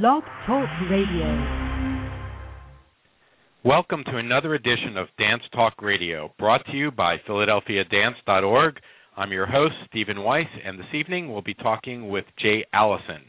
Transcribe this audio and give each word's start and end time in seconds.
Blog 0.00 0.22
Talk 0.46 0.70
Radio. 0.90 1.28
Welcome 3.62 4.02
to 4.04 4.16
another 4.16 4.54
edition 4.54 4.96
of 4.96 5.08
Dance 5.18 5.42
Talk 5.54 5.82
Radio, 5.82 6.32
brought 6.38 6.64
to 6.64 6.72
you 6.72 6.90
by 6.90 7.18
PhiladelphiaDance.org. 7.28 8.76
I'm 9.18 9.32
your 9.32 9.44
host, 9.44 9.74
Stephen 9.90 10.22
Weiss, 10.22 10.46
and 10.64 10.78
this 10.78 10.86
evening 10.94 11.30
we'll 11.30 11.42
be 11.42 11.52
talking 11.52 12.08
with 12.08 12.24
Jaye 12.42 12.62
Allison. 12.72 13.20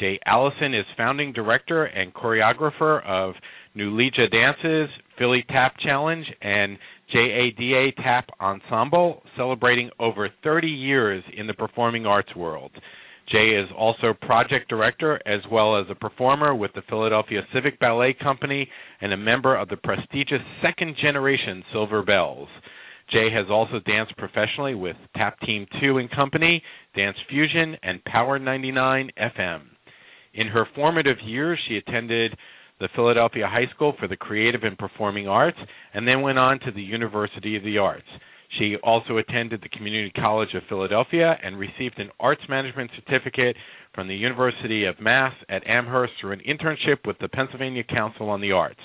Jaye 0.00 0.16
Allison 0.24 0.72
is 0.72 0.86
founding 0.96 1.34
director 1.34 1.84
and 1.84 2.14
choreographer 2.14 3.04
of 3.04 3.34
Newlegia 3.76 4.30
Dances, 4.30 4.88
Philly 5.18 5.44
Tap 5.50 5.74
Challenge, 5.84 6.24
and 6.40 6.78
JADA 7.12 7.96
Tap 8.02 8.30
Ensemble, 8.40 9.22
celebrating 9.36 9.90
over 10.00 10.30
30 10.42 10.68
years 10.68 11.22
in 11.36 11.46
the 11.46 11.52
performing 11.52 12.06
arts 12.06 12.34
world. 12.34 12.70
Jaye 13.32 13.62
is 13.62 13.68
also 13.76 14.14
project 14.22 14.68
director 14.68 15.20
as 15.26 15.40
well 15.50 15.78
as 15.78 15.86
a 15.90 15.94
performer 15.94 16.54
with 16.54 16.72
the 16.74 16.82
Philadelphia 16.88 17.42
Civic 17.52 17.78
Ballet 17.78 18.14
Company 18.14 18.68
and 19.00 19.12
a 19.12 19.16
member 19.16 19.54
of 19.56 19.68
the 19.68 19.76
prestigious 19.76 20.40
second 20.62 20.96
generation 21.00 21.62
Silver 21.72 22.02
Bells. 22.02 22.48
Jaye 23.12 23.32
has 23.34 23.46
also 23.50 23.80
danced 23.86 24.16
professionally 24.16 24.74
with 24.74 24.96
Tap 25.16 25.38
Team 25.40 25.66
2 25.80 25.98
and 25.98 26.10
Company, 26.10 26.62
Dance 26.94 27.16
Fusion, 27.28 27.76
and 27.82 28.04
Power 28.04 28.38
99 28.38 29.10
FM. 29.18 29.60
In 30.34 30.46
her 30.48 30.66
formative 30.74 31.16
years, 31.24 31.58
she 31.68 31.76
attended 31.76 32.36
the 32.80 32.88
Philadelphia 32.94 33.46
High 33.46 33.66
School 33.74 33.94
for 33.98 34.08
the 34.08 34.16
Creative 34.16 34.62
and 34.62 34.78
Performing 34.78 35.26
Arts 35.26 35.58
and 35.94 36.06
then 36.06 36.22
went 36.22 36.38
on 36.38 36.60
to 36.60 36.70
the 36.70 36.82
University 36.82 37.56
of 37.56 37.64
the 37.64 37.78
Arts. 37.78 38.06
She 38.58 38.76
also 38.82 39.18
attended 39.18 39.60
the 39.60 39.68
Community 39.68 40.10
College 40.16 40.54
of 40.54 40.62
Philadelphia 40.68 41.36
and 41.42 41.58
received 41.58 41.98
an 41.98 42.10
arts 42.18 42.42
management 42.48 42.90
certificate 42.96 43.56
from 43.94 44.08
the 44.08 44.16
University 44.16 44.84
of 44.84 45.00
Mass 45.00 45.34
at 45.48 45.66
Amherst 45.66 46.14
through 46.20 46.32
an 46.32 46.40
internship 46.48 47.06
with 47.06 47.18
the 47.18 47.28
Pennsylvania 47.28 47.84
Council 47.84 48.30
on 48.30 48.40
the 48.40 48.52
Arts. 48.52 48.80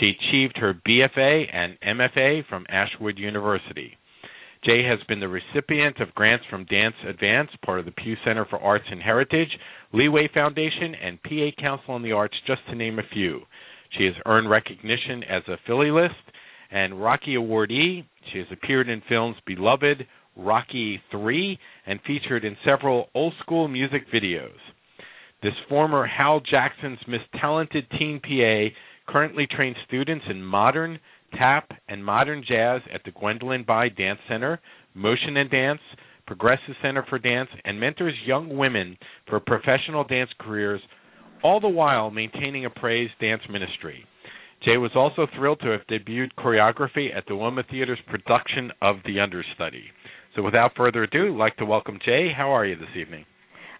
She 0.00 0.10
achieved 0.10 0.58
her 0.58 0.74
BFA 0.74 1.46
and 1.52 1.78
MFA 1.80 2.46
from 2.48 2.66
Ashwood 2.68 3.18
University. 3.18 3.96
Jaye 4.66 4.88
has 4.88 4.98
been 5.06 5.20
the 5.20 5.28
recipient 5.28 6.00
of 6.00 6.14
grants 6.14 6.44
from 6.50 6.64
Dance 6.64 6.96
Advance, 7.08 7.50
part 7.64 7.78
of 7.78 7.84
the 7.84 7.92
Pew 7.92 8.16
Center 8.24 8.44
for 8.46 8.58
Arts 8.58 8.86
and 8.90 9.00
Heritage, 9.00 9.56
Leeway 9.92 10.28
Foundation, 10.34 10.94
and 10.94 11.22
PA 11.22 11.50
Council 11.60 11.94
on 11.94 12.02
the 12.02 12.12
Arts, 12.12 12.34
just 12.46 12.62
to 12.68 12.74
name 12.74 12.98
a 12.98 13.06
few. 13.12 13.42
She 13.96 14.04
has 14.04 14.14
earned 14.26 14.50
recognition 14.50 15.22
as 15.22 15.42
a 15.46 15.58
Philly 15.66 15.90
List 15.90 16.14
and 16.70 17.00
Rocky 17.00 17.36
awardee. 17.36 18.04
She 18.32 18.38
has 18.38 18.48
appeared 18.50 18.88
in 18.88 19.02
films 19.08 19.36
Beloved, 19.46 20.06
Rocky 20.36 21.00
3, 21.10 21.58
and 21.86 22.00
featured 22.06 22.44
in 22.44 22.56
several 22.64 23.08
old 23.14 23.32
school 23.40 23.68
music 23.68 24.02
videos. 24.12 24.58
This 25.42 25.54
former 25.68 26.06
Hal 26.06 26.40
Jackson's 26.40 26.98
Miss 27.06 27.20
Talented 27.40 27.86
Teen 27.98 28.20
PA 28.20 29.12
currently 29.12 29.46
trains 29.46 29.76
students 29.86 30.24
in 30.28 30.42
modern, 30.42 30.98
tap, 31.38 31.70
and 31.88 32.04
modern 32.04 32.44
jazz 32.46 32.80
at 32.92 33.02
the 33.04 33.12
Gwendolyn 33.12 33.64
Bye 33.64 33.88
Dance 33.88 34.20
Center, 34.28 34.60
Motion 34.94 35.36
and 35.36 35.50
Dance, 35.50 35.80
Progressive 36.26 36.74
Center 36.82 37.04
for 37.08 37.18
Dance, 37.18 37.50
and 37.64 37.78
mentors 37.78 38.14
young 38.26 38.56
women 38.56 38.96
for 39.28 39.38
professional 39.38 40.04
dance 40.04 40.30
careers, 40.40 40.80
all 41.42 41.60
the 41.60 41.68
while 41.68 42.10
maintaining 42.10 42.64
a 42.64 42.70
praise 42.70 43.10
dance 43.20 43.42
ministry. 43.48 44.04
Jaye 44.64 44.80
was 44.80 44.92
also 44.94 45.26
thrilled 45.36 45.60
to 45.60 45.70
have 45.70 45.80
debuted 45.90 46.30
choreography 46.38 47.14
at 47.16 47.24
the 47.28 47.36
Wilma 47.36 47.62
Theater's 47.70 47.98
production 48.08 48.70
of 48.80 48.96
The 49.04 49.20
Understudy. 49.20 49.84
So 50.34 50.42
without 50.42 50.72
further 50.76 51.04
ado, 51.04 51.32
I'd 51.34 51.38
like 51.38 51.56
to 51.56 51.64
welcome 51.64 51.98
Jaye. 52.06 52.34
How 52.34 52.50
are 52.50 52.64
you 52.66 52.76
this 52.76 52.88
evening? 52.96 53.24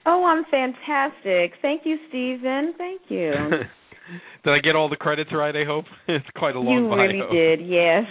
Oh, 0.06 0.24
I'm 0.24 0.44
fantastic. 0.50 1.52
Thank 1.60 1.82
you, 1.84 1.96
Stephen. 2.08 2.74
Thank 2.78 3.02
you. 3.08 3.32
did 4.44 4.50
I 4.52 4.58
get 4.60 4.76
all 4.76 4.88
the 4.88 4.96
credits 4.96 5.30
right, 5.32 5.54
I 5.54 5.64
hope? 5.64 5.84
It's 6.08 6.26
quite 6.36 6.54
a 6.54 6.60
long 6.60 6.84
you 6.84 6.88
bio. 6.88 6.96
really 6.96 7.20
did, 7.32 7.66
yes. 7.66 8.04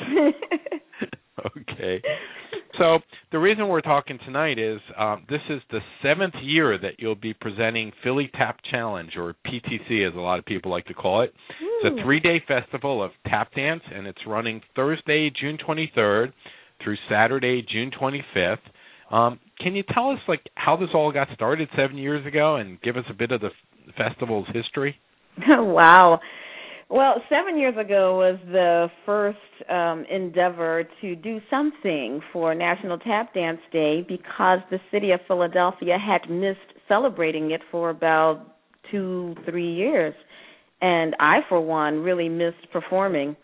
okay. 1.58 2.02
So 2.78 3.00
the 3.32 3.40
reason 3.40 3.68
we're 3.68 3.82
talking 3.82 4.20
tonight 4.26 4.60
is 4.60 4.80
um, 4.98 5.26
this 5.30 5.42
is 5.50 5.62
the 5.72 5.80
seventh 6.04 6.36
year 6.42 6.78
that 6.78 6.94
you'll 7.00 7.16
be 7.16 7.34
presenting 7.34 7.92
Philly 8.04 8.30
Tap 8.36 8.60
Challenge, 8.70 9.12
or 9.18 9.36
PTC, 9.46 10.08
as 10.08 10.16
a 10.16 10.20
lot 10.20 10.40
of 10.40 10.46
people 10.46 10.72
like 10.72 10.86
to 10.86 10.94
call 10.94 11.22
it. 11.22 11.34
Ooh. 11.62 11.82
It's 11.84 12.00
a 12.00 12.04
three-day 12.04 12.44
festival 12.48 13.04
of 13.04 13.12
tap 13.28 13.54
dance, 13.54 13.84
and 13.94 14.08
it's 14.08 14.20
running 14.28 14.62
Thursday, 14.76 15.30
June 15.30 15.58
23rd, 15.58 16.34
through 16.84 16.98
Saturday, 17.10 17.66
June 17.70 17.92
25th. 17.92 18.58
Um, 19.12 19.40
can 19.60 19.76
you 19.76 19.84
tell 19.94 20.10
us 20.10 20.20
like 20.28 20.42
how 20.56 20.76
this 20.76 20.90
all 20.94 21.12
got 21.12 21.28
started 21.34 21.70
seven 21.78 21.98
years 21.98 22.26
ago, 22.26 22.58
and 22.58 22.82
give 22.82 22.98
us 22.98 23.06
a 23.10 23.14
bit 23.14 23.32
of 23.32 23.42
the 23.42 23.52
festival's 23.98 24.48
history? 24.54 24.96
wow. 25.48 26.20
Well, 26.88 27.16
seven 27.30 27.58
years 27.58 27.76
ago 27.78 28.18
was 28.18 28.40
the 28.46 28.90
first 29.08 29.38
um, 29.72 30.06
endeavor 30.10 30.84
to 31.02 31.16
do 31.16 31.40
something 31.50 32.22
for 32.32 32.54
National 32.54 33.00
Tap 33.00 33.34
Dance 33.34 33.60
Day 33.72 34.06
because 34.08 34.60
the 34.70 34.80
city 34.92 35.12
of 35.12 35.20
Philadelphia 35.28 35.98
had 35.98 36.30
missed 36.30 36.60
celebrating 36.88 37.50
it 37.52 37.62
for 37.72 37.90
about 37.90 38.58
two, 38.92 39.36
three 39.50 39.74
years. 39.74 40.14
And 40.80 41.16
I, 41.20 41.40
for 41.50 41.60
one, 41.60 42.02
really 42.02 42.30
missed 42.30 42.72
performing. 42.72 43.36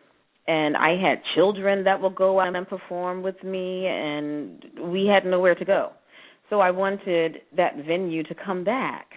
And 0.48 0.78
I 0.78 0.90
had 1.02 1.22
children 1.34 1.84
that 1.86 2.00
would 2.00 2.16
go 2.16 2.40
out 2.40 2.56
and 2.56 2.68
perform 2.68 3.24
with 3.24 3.44
me, 3.44 3.88
and 3.88 4.64
we 4.92 5.08
had 5.08 5.26
nowhere 5.26 5.56
to 5.56 5.66
go. 5.66 5.94
So 6.52 6.60
I 6.60 6.70
wanted 6.70 7.38
that 7.58 7.76
venue 7.88 8.22
to 8.24 8.36
come 8.36 8.64
back. 8.64 9.08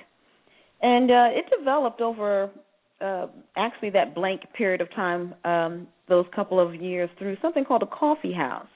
And 0.81 1.11
uh, 1.11 1.29
it 1.31 1.45
developed 1.59 2.01
over 2.01 2.51
uh, 3.01 3.27
actually 3.57 3.91
that 3.91 4.15
blank 4.15 4.43
period 4.57 4.81
of 4.81 4.89
time, 4.95 5.35
um, 5.45 5.87
those 6.09 6.27
couple 6.35 6.61
of 6.61 6.75
years, 6.75 7.09
through 7.19 7.37
something 7.43 7.65
called 7.65 7.83
a 7.83 7.87
coffee 7.87 8.33
house. 8.33 8.67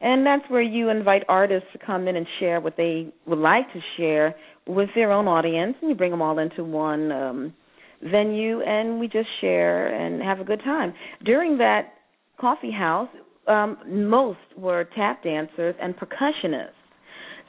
And 0.00 0.24
that's 0.24 0.44
where 0.48 0.62
you 0.62 0.90
invite 0.90 1.22
artists 1.28 1.68
to 1.72 1.78
come 1.84 2.06
in 2.08 2.16
and 2.16 2.26
share 2.38 2.60
what 2.60 2.76
they 2.76 3.12
would 3.26 3.38
like 3.38 3.72
to 3.72 3.80
share 3.96 4.34
with 4.66 4.88
their 4.94 5.12
own 5.12 5.26
audience, 5.26 5.76
and 5.80 5.90
you 5.90 5.96
bring 5.96 6.10
them 6.10 6.22
all 6.22 6.38
into 6.38 6.62
one 6.62 7.10
um, 7.10 7.54
venue, 8.02 8.60
and 8.60 9.00
we 9.00 9.08
just 9.08 9.28
share 9.40 9.88
and 9.94 10.22
have 10.22 10.40
a 10.40 10.44
good 10.44 10.60
time. 10.62 10.94
During 11.24 11.58
that 11.58 11.94
coffee 12.38 12.70
house, 12.70 13.08
um, 13.48 13.78
most 13.86 14.38
were 14.56 14.88
tap 14.94 15.24
dancers 15.24 15.74
and 15.80 15.94
percussionists. 15.96 16.70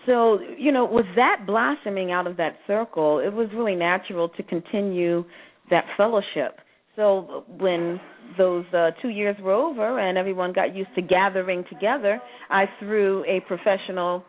So, 0.06 0.40
you 0.58 0.72
know, 0.72 0.86
with 0.86 1.06
that 1.18 1.44
blossoming 1.46 2.12
out 2.12 2.26
of 2.26 2.38
that 2.38 2.56
circle, 2.66 3.20
it 3.20 3.32
was 3.32 3.50
really 3.54 3.76
natural 3.76 4.30
to 4.30 4.44
continue 4.44 5.26
that 5.70 5.86
fellowship. 5.98 6.60
So 6.96 7.44
when 7.58 8.00
those 8.38 8.66
uh, 8.74 8.92
two 9.02 9.10
years 9.10 9.36
were 9.42 9.54
over 9.54 10.00
and 10.00 10.18
everyone 10.18 10.52
got 10.54 10.76
used 10.76 10.94
to 10.96 11.02
gathering 11.02 11.64
together, 11.72 12.20
I 12.50 12.66
threw 12.80 13.24
a 13.26 13.40
professional 13.48 14.24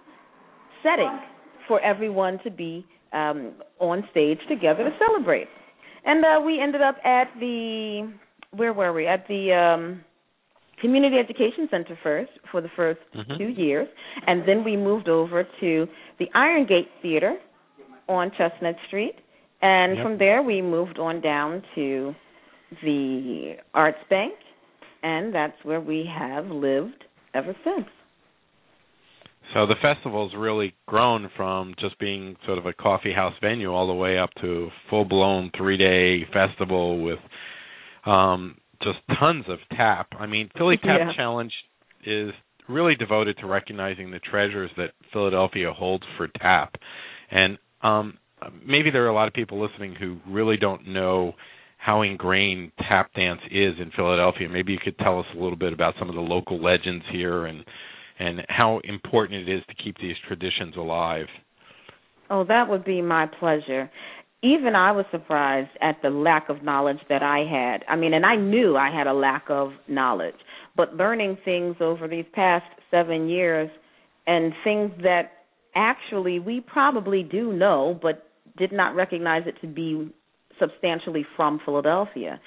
setting 0.82 1.18
for 1.66 1.80
everyone 1.80 2.38
to 2.44 2.50
be 2.50 2.86
um, 3.12 3.52
on 3.80 4.04
stage 4.10 4.38
together 4.48 4.84
to 4.84 4.90
celebrate. 4.98 5.48
And 6.04 6.24
uh, 6.24 6.40
we 6.44 6.60
ended 6.60 6.80
up 6.80 6.96
at 7.04 7.28
the 7.40 8.12
where 8.52 8.72
were 8.72 8.92
we? 8.92 9.06
At 9.06 9.26
the 9.28 9.52
um, 9.52 10.04
Community 10.80 11.16
Education 11.18 11.68
Center 11.70 11.98
first 12.02 12.30
for 12.50 12.60
the 12.60 12.68
1st 12.76 12.96
Mhm. 13.14 13.38
two 13.38 13.48
years, 13.48 13.88
and 14.26 14.46
then 14.46 14.64
we 14.64 14.76
moved 14.76 15.08
over 15.08 15.44
to 15.60 15.88
the 16.18 16.28
Iron 16.34 16.64
Gate 16.66 16.88
Theater 17.02 17.36
on 18.08 18.30
Chestnut 18.32 18.76
Street, 18.86 19.14
and 19.62 19.96
Yep. 19.96 20.04
from 20.04 20.18
there 20.18 20.42
we 20.42 20.62
moved 20.62 20.98
on 20.98 21.20
down 21.20 21.62
to 21.74 22.14
the 22.82 23.56
Arts 23.74 23.98
Bank, 24.08 24.34
and 25.02 25.34
that's 25.34 25.56
where 25.64 25.80
we 25.80 26.04
have 26.06 26.46
lived 26.46 27.04
ever 27.34 27.54
since. 27.64 27.86
So 29.54 29.66
the 29.66 29.74
festival's 29.82 30.32
really 30.36 30.74
grown 30.86 31.28
from 31.36 31.74
just 31.80 31.98
being 31.98 32.36
sort 32.46 32.58
of 32.58 32.66
a 32.66 32.72
coffee 32.72 33.12
house 33.12 33.34
venue 33.40 33.72
all 33.72 33.88
the 33.88 33.94
way 33.94 34.16
up 34.16 34.30
to 34.40 34.70
full 34.88 35.04
blown 35.04 35.50
three 35.56 35.76
day 35.76 36.24
festival 36.32 37.02
with 37.02 37.18
um 38.06 38.56
just 38.82 38.98
tons 39.18 39.44
of 39.48 39.58
tap. 39.76 40.06
I 40.18 40.26
mean, 40.26 40.50
Philly 40.56 40.76
Tap 40.78 41.00
Yeah. 41.00 41.12
Challenge 41.14 41.52
is 42.06 42.30
really 42.68 42.94
devoted 42.94 43.36
to 43.38 43.46
recognizing 43.46 44.10
the 44.10 44.20
treasures 44.20 44.70
that 44.76 44.92
Philadelphia 45.12 45.72
holds 45.72 46.04
for 46.16 46.28
tap. 46.28 46.76
And 47.30 47.58
um 47.82 48.18
maybe 48.66 48.90
there 48.90 49.04
are 49.04 49.08
a 49.08 49.14
lot 49.14 49.28
of 49.28 49.34
people 49.34 49.60
listening 49.60 49.94
who 49.94 50.18
really 50.26 50.56
don't 50.56 50.86
know 50.88 51.34
how 51.78 52.02
ingrained 52.02 52.72
tap 52.88 53.12
dance 53.14 53.40
is 53.50 53.74
in 53.80 53.90
Philadelphia. 53.96 54.48
Maybe 54.48 54.72
you 54.72 54.78
could 54.82 54.98
tell 54.98 55.18
us 55.18 55.26
a 55.34 55.38
little 55.38 55.56
bit 55.56 55.72
about 55.72 55.94
some 55.98 56.08
of 56.08 56.14
the 56.14 56.20
local 56.20 56.62
legends 56.62 57.04
here 57.10 57.46
and 57.46 57.64
and 58.18 58.42
how 58.50 58.80
important 58.84 59.48
it 59.48 59.50
is 59.50 59.62
to 59.66 59.74
keep 59.82 59.96
these 59.96 60.16
traditions 60.28 60.76
alive. 60.76 61.24
Oh, 62.28 62.44
that 62.44 62.68
would 62.68 62.84
be 62.84 63.00
my 63.00 63.26
pleasure. 63.26 63.90
Even 64.42 64.74
I 64.74 64.92
was 64.92 65.06
surprised 65.10 65.70
at 65.80 65.96
the 66.02 66.10
lack 66.10 66.50
of 66.50 66.62
knowledge 66.62 66.98
that 67.08 67.22
I 67.22 67.38
had. 67.50 67.82
I 67.88 67.96
mean, 67.96 68.12
and 68.12 68.26
I 68.26 68.36
knew 68.36 68.76
I 68.76 68.94
had 68.94 69.06
a 69.06 69.14
lack 69.14 69.44
of 69.48 69.72
knowledge, 69.88 70.34
but 70.76 70.94
learning 70.94 71.38
things 71.46 71.76
over 71.80 72.06
these 72.06 72.26
past 72.34 72.66
seven 72.90 73.28
years 73.28 73.70
and 74.26 74.52
things 74.64 74.90
that 75.02 75.32
actually 75.74 76.38
we 76.38 76.60
probably 76.60 77.22
do 77.22 77.54
know, 77.54 77.98
but 78.02 78.29
did 78.60 78.72
not 78.72 78.94
recognize 78.94 79.42
it 79.46 79.60
to 79.62 79.66
be 79.66 80.12
substantially 80.60 81.26
from 81.36 81.60
Philadelphia, 81.64 82.40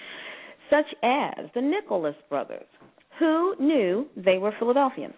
such 0.69 0.85
as 1.03 1.49
the 1.55 1.61
Nicholas 1.61 2.15
brothers, 2.29 2.67
who 3.19 3.55
knew 3.59 4.07
they 4.15 4.37
were 4.37 4.53
Philadelphians. 4.59 5.15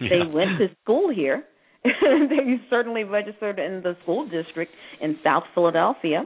Yeah. 0.00 0.08
They 0.10 0.32
went 0.32 0.58
to 0.58 0.66
school 0.82 1.14
here. 1.14 1.44
they 1.84 2.60
certainly 2.68 3.04
registered 3.04 3.58
in 3.58 3.82
the 3.82 3.96
school 4.02 4.28
district 4.28 4.72
in 5.00 5.16
South 5.22 5.44
Philadelphia. 5.54 6.24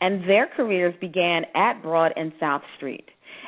And 0.00 0.28
their 0.28 0.48
careers 0.56 0.94
began 1.00 1.42
at 1.54 1.82
Broad 1.82 2.12
and 2.16 2.32
South 2.40 2.62
Street. 2.76 3.04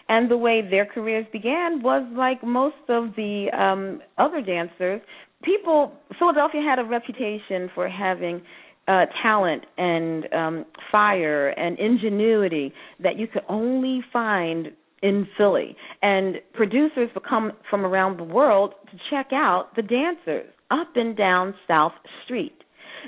And 0.08 0.31
the 0.31 0.37
way 0.37 0.61
their 0.69 0.84
careers 0.84 1.26
began 1.32 1.82
was 1.82 2.06
like 2.14 2.44
most 2.44 2.76
of 2.88 3.14
the 3.16 3.46
um 3.58 4.02
other 4.19 4.43
dancers, 4.43 5.00
people 5.43 5.93
Philadelphia 6.19 6.61
had 6.62 6.78
a 6.78 6.84
reputation 6.84 7.70
for 7.75 7.88
having 7.88 8.43
uh 8.88 9.06
talent 9.22 9.64
and 9.78 10.32
um 10.32 10.64
fire 10.92 11.48
and 11.48 11.78
ingenuity 11.78 12.72
that 13.02 13.19
you 13.19 13.26
could 13.26 13.42
only 13.48 14.00
find 14.12 14.69
in 15.02 15.26
Philly 15.36 15.76
and 16.02 16.36
producers 16.54 17.10
would 17.14 17.25
come 17.25 17.52
from 17.69 17.84
around 17.84 18.19
the 18.19 18.25
world 18.25 18.75
to 18.90 18.98
check 19.10 19.28
out 19.32 19.69
the 19.76 19.82
dancers 19.82 20.50
up 20.70 20.88
and 20.96 21.16
down 21.16 21.54
South 21.69 21.92
Street. 22.25 22.54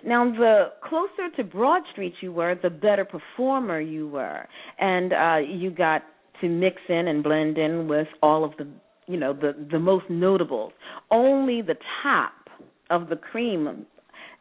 Now, 0.05 0.31
the 0.31 0.73
closer 0.87 1.34
to 1.37 1.44
Broad 1.44 1.82
Street 1.93 2.12
you 2.20 2.31
were, 2.32 2.55
the 2.62 2.69
better 2.69 3.06
performer 3.06 3.81
you 3.81 4.08
were, 4.08 4.46
and 4.79 5.12
uh 5.12 5.38
you 5.38 5.70
got 5.70 6.02
to 6.40 6.49
mix 6.49 6.76
in 6.88 7.08
and 7.08 7.22
blend 7.22 7.56
in 7.56 7.88
with 7.88 8.08
all 8.22 8.44
of 8.44 8.52
the, 8.58 8.69
you 9.06 9.17
know, 9.17 9.32
the 9.32 9.55
the 9.70 9.79
most 9.79 10.05
notables. 10.11 10.72
Only 11.11 11.62
the 11.62 11.76
top 12.02 12.32
of 12.90 13.08
the 13.08 13.17
cream 13.17 13.87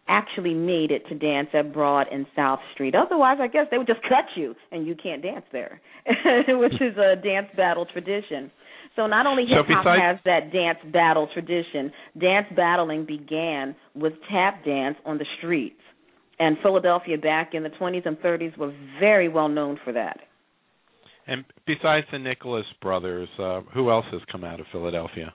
actually 0.08 0.54
made 0.54 0.92
it 0.92 1.08
to 1.10 1.16
dance 1.16 1.50
at 1.54 1.74
Broad 1.74 2.08
and 2.12 2.26
South 2.36 2.60
Street. 2.74 2.94
Otherwise, 2.96 3.38
I 3.42 3.48
guess 3.48 3.68
they 3.72 3.78
would 3.78 3.88
just 3.88 4.02
cut 4.04 4.26
you 4.36 4.56
and 4.72 4.86
you 4.86 4.96
can't 4.96 5.22
dance 5.22 5.46
there, 5.52 5.82
which 6.48 6.74
is 6.74 6.98
a 6.98 7.16
dance 7.16 7.48
battle 7.56 7.86
tradition. 7.92 8.52
So 8.96 9.08
not 9.08 9.26
only 9.26 9.44
hip 9.44 9.66
hop 9.68 9.86
has 9.86 10.18
that 10.26 10.54
dance 10.54 10.78
battle 10.94 11.28
tradition, 11.34 11.92
dance 12.20 12.48
battling 12.56 13.06
began 13.06 13.76
with 13.94 14.14
tap 14.32 14.64
dance 14.64 14.98
on 15.06 15.18
the 15.18 15.26
streets. 15.38 15.80
And 16.40 16.58
Philadelphia 16.62 17.18
back 17.18 17.54
in 17.54 17.64
the 17.64 17.70
20s 17.70 18.06
and 18.06 18.18
30s 18.18 18.58
were 18.58 18.74
very 19.00 19.28
well 19.28 19.50
known 19.50 19.80
for 19.84 19.94
that. 19.94 20.20
And 21.28 21.44
besides 21.66 22.06
the 22.12 22.20
Nicholas 22.20 22.66
brothers, 22.82 23.28
uh, 23.40 23.62
who 23.74 23.90
else 23.90 24.06
has 24.12 24.22
come 24.32 24.44
out 24.44 24.60
of 24.60 24.68
Philadelphia? 24.72 25.34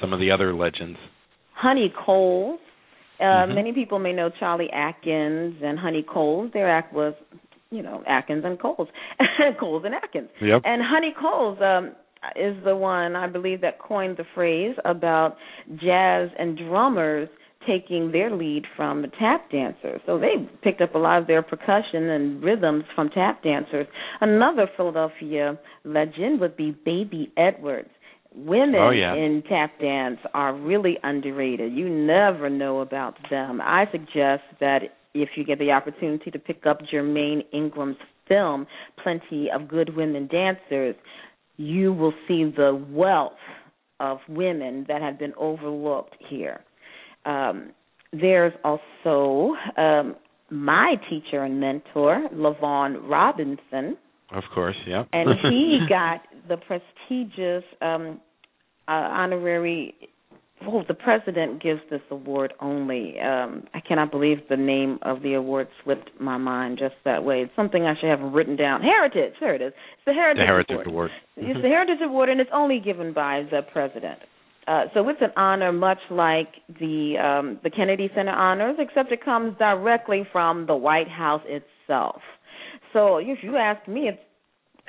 Some 0.00 0.12
of 0.12 0.20
the 0.20 0.30
other 0.30 0.54
legends. 0.54 0.98
Honi 1.54 1.92
Coles. 2.04 2.60
Uh, 3.20 3.46
Mhm. 3.46 3.54
Many 3.54 3.72
people 3.72 3.98
may 3.98 4.12
know 4.12 4.30
Cholly 4.30 4.70
Atkins 4.72 5.56
and 5.62 5.78
Honi 5.78 6.02
Coles. 6.02 6.50
Their 6.52 6.70
act 6.70 6.92
was, 6.92 7.14
you 7.70 7.82
know, 7.82 8.02
Atkins 8.06 8.44
and 8.44 8.58
Coles, 8.58 8.88
Coles 9.58 9.84
and 9.84 9.94
Atkins. 9.94 10.28
Yep. 10.40 10.62
And 10.64 10.82
Honi 10.82 11.12
Coles 11.20 11.58
um, 11.60 11.92
is 12.36 12.56
the 12.64 12.76
one 12.76 13.16
I 13.16 13.26
believe 13.26 13.60
that 13.62 13.78
coined 13.78 14.16
the 14.16 14.24
phrase 14.34 14.76
about 14.84 15.36
jazz 15.76 16.30
and 16.38 16.56
drummers 16.56 17.28
taking 17.66 18.12
their 18.12 18.30
lead 18.30 18.64
from 18.76 19.02
the 19.02 19.08
tap 19.18 19.50
dancers. 19.50 20.00
So 20.06 20.16
they 20.18 20.48
picked 20.62 20.80
up 20.80 20.94
a 20.94 20.98
lot 20.98 21.18
of 21.20 21.26
their 21.26 21.42
percussion 21.42 22.08
and 22.08 22.42
rhythms 22.42 22.84
from 22.94 23.10
tap 23.10 23.42
dancers. 23.42 23.86
Another 24.20 24.68
Philadelphia 24.76 25.58
legend 25.84 26.40
would 26.40 26.56
be 26.56 26.70
Baby 26.70 27.32
Edwards. 27.36 27.90
Women 28.46 28.76
Oh, 28.80 28.90
yeah. 28.90 29.14
in 29.14 29.42
tap 29.48 29.72
dance 29.80 30.18
are 30.34 30.54
really 30.54 30.96
underrated. 31.02 31.72
You 31.72 31.88
never 31.88 32.48
know 32.48 32.80
about 32.80 33.14
them. 33.30 33.60
I 33.60 33.86
suggest 33.90 34.42
that 34.60 34.80
if 35.14 35.30
you 35.36 35.44
get 35.44 35.58
the 35.58 35.72
opportunity 35.72 36.30
to 36.30 36.38
pick 36.38 36.64
up 36.66 36.78
Germaine 36.90 37.42
Ingram's 37.52 37.96
film, 38.28 38.66
Plenty 39.02 39.50
of 39.50 39.68
Good 39.68 39.96
Women 39.96 40.28
Dancers, 40.28 40.94
you 41.56 41.92
will 41.92 42.12
see 42.28 42.44
the 42.44 42.84
wealth 42.90 43.32
of 44.00 44.18
women 44.28 44.84
that 44.88 45.02
have 45.02 45.18
been 45.18 45.32
overlooked 45.36 46.14
here. 46.28 46.60
Um, 47.26 47.70
there's 48.12 48.52
also 48.64 49.54
um, 49.76 50.14
my 50.50 50.94
teacher 51.10 51.42
and 51.42 51.58
mentor, 51.60 52.28
LaVaughn 52.32 53.08
Robinson, 53.08 53.96
Of 54.32 54.44
course, 54.54 54.76
yeah. 54.86 55.04
and 55.12 55.30
he 55.42 55.80
got 55.88 56.20
the 56.48 56.56
prestigious 56.58 57.64
um, 57.82 58.20
uh, 58.88 58.92
honorary. 58.92 59.94
Well, 60.66 60.84
the 60.88 60.94
president 60.94 61.62
gives 61.62 61.80
this 61.88 62.00
award 62.10 62.52
only. 62.60 63.14
Um, 63.20 63.64
I 63.74 63.80
cannot 63.80 64.10
believe 64.10 64.38
the 64.50 64.56
name 64.56 64.98
of 65.02 65.22
the 65.22 65.34
award 65.34 65.68
slipped 65.84 66.10
my 66.20 66.36
mind 66.36 66.78
just 66.80 66.96
that 67.04 67.22
way. 67.22 67.42
It's 67.42 67.54
something 67.54 67.84
I 67.84 67.94
should 68.00 68.08
have 68.08 68.20
written 68.20 68.56
down. 68.56 68.82
Heritage. 68.82 69.34
There 69.38 69.54
it 69.54 69.62
is. 69.62 69.68
It's 69.68 70.04
the 70.06 70.14
Heritage, 70.14 70.42
the 70.42 70.46
Heritage 70.46 70.86
Award. 70.86 70.86
Award. 70.88 71.10
It's 71.36 71.62
the 71.62 71.68
Heritage 71.68 71.98
Award, 72.02 72.28
and 72.28 72.40
it's 72.40 72.50
only 72.52 72.80
given 72.80 73.12
by 73.12 73.44
the 73.50 73.60
president. 73.72 74.18
Uh, 74.66 74.84
so 74.92 75.08
it's 75.08 75.22
an 75.22 75.32
honor, 75.36 75.72
much 75.72 76.00
like 76.10 76.48
the 76.80 77.14
um, 77.16 77.58
the 77.62 77.70
Kennedy 77.70 78.10
Center 78.14 78.32
honors, 78.32 78.76
except 78.78 79.12
it 79.12 79.24
comes 79.24 79.56
directly 79.58 80.24
from 80.30 80.66
the 80.66 80.76
White 80.76 81.08
House 81.08 81.42
itself. 81.46 82.20
So 82.92 83.16
if 83.18 83.38
you 83.42 83.56
ask 83.56 83.86
me, 83.88 84.08
it's 84.08 84.18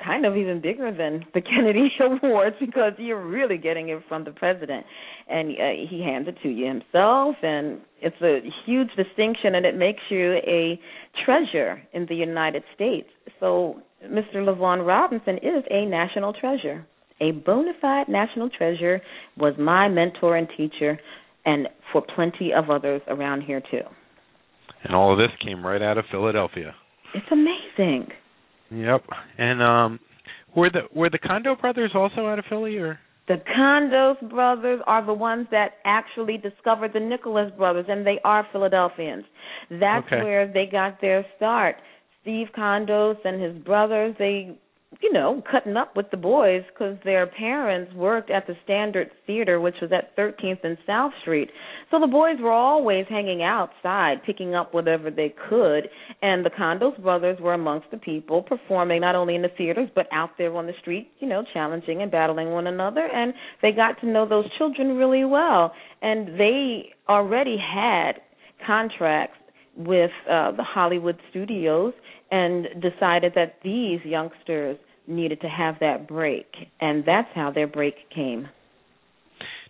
kind 0.04 0.26
of 0.26 0.36
even 0.36 0.60
bigger 0.60 0.92
than 0.92 1.24
the 1.34 1.40
Kennedy 1.40 1.90
Awards 2.00 2.56
because 2.58 2.92
you're 2.98 3.24
really 3.24 3.58
getting 3.58 3.88
it 3.88 4.02
from 4.08 4.24
the 4.24 4.30
president, 4.30 4.84
and 5.28 5.50
uh, 5.50 5.88
he 5.88 6.02
hands 6.02 6.28
it 6.28 6.36
to 6.42 6.48
you 6.48 6.66
himself, 6.66 7.36
and 7.42 7.80
it's 8.00 8.20
a 8.22 8.40
huge 8.66 8.88
distinction, 8.96 9.54
and 9.54 9.66
it 9.66 9.76
makes 9.76 10.00
you 10.08 10.34
a 10.46 10.80
treasure 11.24 11.82
in 11.92 12.06
the 12.08 12.14
United 12.14 12.62
States. 12.74 13.08
So 13.38 13.82
Mr. 14.04 14.36
LaVaughn 14.36 14.86
Robinson 14.86 15.36
is 15.36 15.64
a 15.70 15.84
national 15.86 16.32
treasure, 16.32 16.86
a 17.20 17.32
bona 17.32 17.72
fide 17.80 18.08
national 18.08 18.48
treasure. 18.50 19.00
Was 19.36 19.54
my 19.58 19.88
mentor 19.88 20.36
and 20.36 20.48
teacher, 20.56 20.98
and 21.44 21.68
for 21.92 22.02
plenty 22.14 22.52
of 22.52 22.70
others 22.70 23.02
around 23.08 23.42
here 23.42 23.62
too. 23.70 23.82
And 24.84 24.94
all 24.94 25.12
of 25.12 25.18
this 25.18 25.30
came 25.44 25.64
right 25.64 25.82
out 25.82 25.98
of 25.98 26.04
Philadelphia. 26.10 26.74
It's 27.14 27.26
amazing. 27.30 28.08
Yep. 28.70 29.02
And 29.38 29.62
um 29.62 30.00
were 30.56 30.70
the 30.70 30.82
were 30.94 31.10
the 31.10 31.18
Condo 31.18 31.56
brothers 31.56 31.92
also 31.94 32.26
out 32.26 32.38
of 32.38 32.44
Philly 32.48 32.76
or 32.78 32.98
The 33.28 33.40
Condos 33.56 34.28
brothers 34.28 34.80
are 34.86 35.04
the 35.04 35.14
ones 35.14 35.46
that 35.50 35.74
actually 35.84 36.36
discovered 36.36 36.92
the 36.92 37.00
Nicholas 37.00 37.52
brothers, 37.56 37.86
and 37.88 38.04
they 38.04 38.18
are 38.24 38.46
Philadelphians. 38.52 39.24
That's 39.70 40.06
Okay. 40.06 40.22
where 40.22 40.46
they 40.52 40.66
got 40.66 41.00
their 41.00 41.24
start. 41.36 41.76
Steve 42.22 42.48
Condos 42.56 43.16
and 43.24 43.40
his 43.40 43.54
brothers, 43.62 44.14
they, 44.18 44.58
you 45.00 45.12
know, 45.12 45.40
cutting 45.48 45.76
up 45.76 45.94
with 45.94 46.10
the 46.10 46.16
boys 46.16 46.62
because 46.72 46.98
their 47.04 47.24
parents 47.24 47.94
worked 47.94 48.28
at 48.28 48.48
the 48.48 48.54
Standard 48.64 49.10
Theater, 49.24 49.60
which 49.60 49.76
was 49.80 49.92
at 49.92 50.16
13th 50.16 50.64
and 50.64 50.76
South 50.84 51.12
Street. 51.22 51.48
So 51.92 52.00
the 52.00 52.08
boys 52.08 52.38
were 52.40 52.50
always 52.50 53.06
hanging 53.08 53.40
outside, 53.40 54.16
picking 54.26 54.56
up 54.56 54.74
whatever 54.74 55.08
they 55.10 55.32
could. 55.48 55.88
And 56.22 56.44
the 56.44 56.50
Condos 56.50 57.00
brothers 57.00 57.38
were 57.40 57.54
amongst 57.54 57.90
the 57.92 57.98
people 57.98 58.42
performing 58.42 59.00
not 59.00 59.14
only 59.14 59.36
in 59.36 59.42
the 59.42 59.48
theaters 59.56 59.88
but 59.94 60.08
out 60.12 60.30
there 60.38 60.54
on 60.56 60.66
the 60.66 60.74
street, 60.80 61.08
you 61.20 61.28
know, 61.28 61.44
challenging 61.52 62.02
and 62.02 62.10
battling 62.10 62.50
one 62.50 62.66
another. 62.66 63.06
And 63.06 63.32
they 63.62 63.70
got 63.70 64.00
to 64.00 64.08
know 64.08 64.28
those 64.28 64.46
children 64.58 64.96
really 64.96 65.24
well. 65.24 65.72
And 66.02 66.38
they 66.38 66.90
already 67.08 67.56
had 67.58 68.14
contracts 68.66 69.36
with 69.76 70.10
uh, 70.28 70.50
the 70.52 70.64
Hollywood 70.64 71.18
studios 71.30 71.94
and 72.30 72.66
decided 72.80 73.32
that 73.34 73.56
these 73.62 74.00
youngsters 74.04 74.78
needed 75.06 75.40
to 75.40 75.48
have 75.48 75.76
that 75.80 76.06
break. 76.06 76.46
And 76.80 77.04
that's 77.04 77.28
how 77.34 77.50
their 77.50 77.66
break 77.66 77.94
came. 78.14 78.48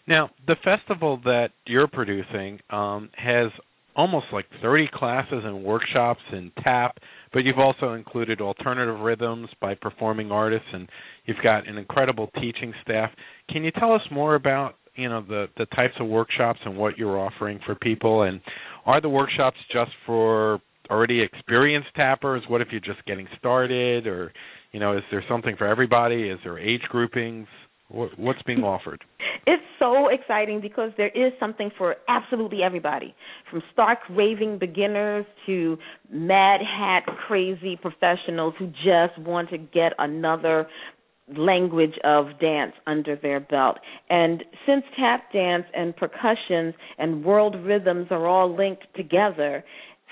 Now, 0.07 0.31
the 0.47 0.57
festival 0.64 1.21
that 1.25 1.50
you're 1.67 1.87
producing 1.87 2.59
um, 2.71 3.11
has 3.17 3.50
almost 3.97 4.26
like 4.33 4.47
30 4.62 4.88
classes 4.95 5.43
and 5.45 5.64
workshops 5.64 6.21
in 6.33 6.50
tap, 6.62 6.97
but 7.33 7.40
you've 7.40 7.59
also 7.59 7.93
included 7.95 8.40
alternative 8.40 9.00
rhythms 9.00 9.49
by 9.61 9.75
performing 9.75 10.31
artists, 10.31 10.67
and 10.73 10.88
you've 11.26 11.43
got 11.43 11.69
an 11.69 11.76
incredible 11.76 12.31
teaching 12.40 12.73
staff. 12.83 13.11
Can 13.50 13.64
you 13.64 13.71
tell 13.73 13.93
us 13.93 14.02
more 14.11 14.35
about 14.35 14.76
you 14.97 15.09
know 15.09 15.23
the 15.26 15.47
the 15.57 15.67
types 15.67 15.95
of 16.00 16.07
workshops 16.07 16.59
and 16.64 16.76
what 16.76 16.99
you're 16.99 17.19
offering 17.19 17.61
for 17.67 17.75
people? 17.75 18.23
And 18.23 18.40
are 18.87 19.00
the 19.00 19.09
workshops 19.09 19.59
just 19.73 19.90
for 20.07 20.61
already 20.91 21.21
experienced 21.23 21.89
tappers? 21.95 22.43
What 22.49 22.61
if 22.61 22.69
you're 22.71 22.81
just 22.81 23.05
getting 23.07 23.29
started, 23.39 24.07
or 24.07 24.33
you 24.73 24.81
know, 24.81 24.97
is 24.97 25.05
there 25.11 25.25
something 25.29 25.57
for 25.57 25.67
everybody? 25.67 26.29
Is 26.29 26.39
there 26.45 26.59
age 26.59 26.83
groupings? 26.89 27.47
What's 27.89 28.43
being 28.43 28.63
offered? 28.63 29.05
It's 29.47 29.63
so 29.79 30.09
exciting 30.09 30.61
because 30.61 30.91
there 30.99 31.09
is 31.09 31.33
something 31.41 31.71
for 31.79 31.97
absolutely 32.09 32.63
everybody, 32.63 33.15
from 33.51 33.63
stark 33.73 33.99
raving 34.11 34.59
beginners 34.59 35.25
to 35.47 35.79
mad 36.13 36.61
hat 36.61 37.05
crazy 37.27 37.79
professionals 37.81 38.53
who 38.59 38.67
just 38.67 39.19
want 39.19 39.49
to 39.49 39.57
get 39.57 39.93
another 39.99 40.69
language 41.37 41.95
of 42.05 42.27
dance 42.41 42.73
under 42.87 43.17
their 43.17 43.41
belt. 43.41 43.79
And 44.09 44.45
since 44.67 44.85
tap 44.99 45.33
dance 45.33 45.65
and 45.75 45.97
percussions 45.97 46.75
and 46.99 47.25
world 47.25 47.57
rhythms 47.65 48.09
are 48.11 48.27
all 48.27 48.55
linked 48.55 48.85
together, 48.95 49.65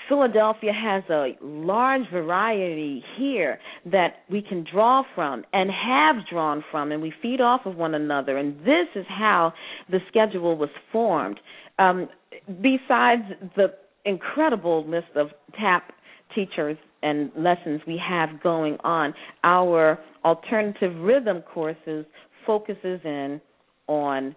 Philadelphia 0.09 0.73
has 0.73 1.03
a 1.09 1.37
large 1.41 2.01
variety 2.11 3.03
here 3.15 3.59
that 3.85 4.23
we 4.29 4.41
can 4.41 4.65
draw 4.69 5.03
from 5.13 5.45
and 5.53 5.69
have 5.69 6.27
drawn 6.29 6.63
from, 6.71 6.91
and 6.91 7.01
we 7.01 7.13
feed 7.21 7.39
off 7.39 7.61
of 7.65 7.75
one 7.75 7.93
another. 7.93 8.37
And 8.37 8.59
this 8.61 8.87
is 8.95 9.05
how 9.07 9.53
the 9.89 9.99
schedule 10.09 10.57
was 10.57 10.69
formed. 10.91 11.39
Um, 11.77 12.09
besides 12.47 13.21
the 13.55 13.75
incredible 14.03 14.85
list 14.85 15.15
of 15.15 15.27
TAP 15.57 15.91
teachers 16.33 16.77
and 17.03 17.31
lessons 17.37 17.81
we 17.87 18.01
have 18.05 18.41
going 18.41 18.77
on, 18.83 19.13
our 19.43 19.99
alternative 20.25 20.95
rhythm 20.97 21.43
courses 21.53 22.05
focuses 22.45 22.99
in 23.05 23.39
on 23.87 24.35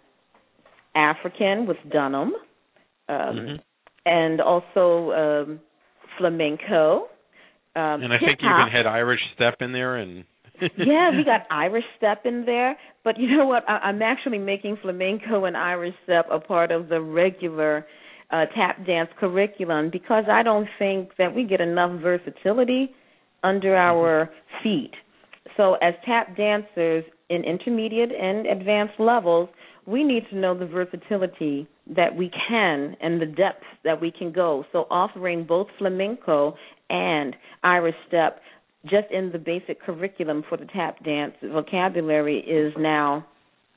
African 0.94 1.66
with 1.66 1.78
Dunham. 1.90 2.34
Um, 3.08 3.16
mm-hmm 3.16 3.56
and 4.06 4.40
also 4.40 5.12
um, 5.12 5.60
flamenco. 6.18 7.08
Um, 7.74 8.02
and 8.02 8.12
I 8.12 8.18
think 8.18 8.40
you 8.42 8.48
even 8.48 8.70
had 8.70 8.86
Irish 8.86 9.20
step 9.34 9.56
in 9.60 9.72
there, 9.72 9.96
and 9.96 10.24
yeah, 10.76 11.10
we 11.10 11.24
got 11.24 11.42
Irish 11.50 11.84
step 11.96 12.22
in 12.24 12.44
there. 12.44 12.76
But 13.04 13.18
you 13.18 13.36
know 13.36 13.46
what? 13.46 13.68
I, 13.68 13.78
I'm 13.78 14.02
actually 14.02 14.38
making 14.38 14.78
flamenco 14.82 15.44
and 15.46 15.56
Irish 15.56 15.94
step 16.04 16.26
a 16.30 16.38
part 16.38 16.70
of 16.70 16.88
the 16.88 17.00
regular 17.00 17.86
uh, 18.30 18.44
tap 18.54 18.84
dance 18.86 19.10
curriculum 19.18 19.90
because 19.90 20.24
I 20.30 20.42
don't 20.42 20.68
think 20.78 21.10
that 21.18 21.34
we 21.34 21.44
get 21.44 21.60
enough 21.60 22.00
versatility 22.00 22.94
under 23.42 23.70
mm-hmm. 23.70 23.98
our 23.98 24.30
feet. 24.62 24.92
So, 25.56 25.74
as 25.74 25.94
tap 26.06 26.36
dancers 26.36 27.04
in 27.28 27.44
intermediate 27.44 28.10
and 28.12 28.46
advanced 28.46 28.98
levels, 28.98 29.48
we 29.86 30.04
need 30.04 30.24
to 30.30 30.36
know 30.36 30.56
the 30.56 30.66
versatility 30.66 31.66
that 31.94 32.16
we 32.16 32.30
can 32.48 32.96
and 33.00 33.20
the 33.20 33.26
depth 33.26 33.64
that 33.84 34.00
we 34.00 34.10
can 34.10 34.32
go. 34.32 34.64
So 34.72 34.86
offering 34.90 35.44
both 35.44 35.66
flamenco 35.78 36.54
and 36.88 37.34
Irish 37.62 37.96
step 38.08 38.40
just 38.84 39.10
in 39.10 39.30
the 39.32 39.38
basic 39.38 39.80
curriculum 39.80 40.44
for 40.48 40.56
the 40.56 40.66
tap 40.66 41.02
dance 41.04 41.34
vocabulary 41.42 42.38
is 42.38 42.72
now 42.78 43.26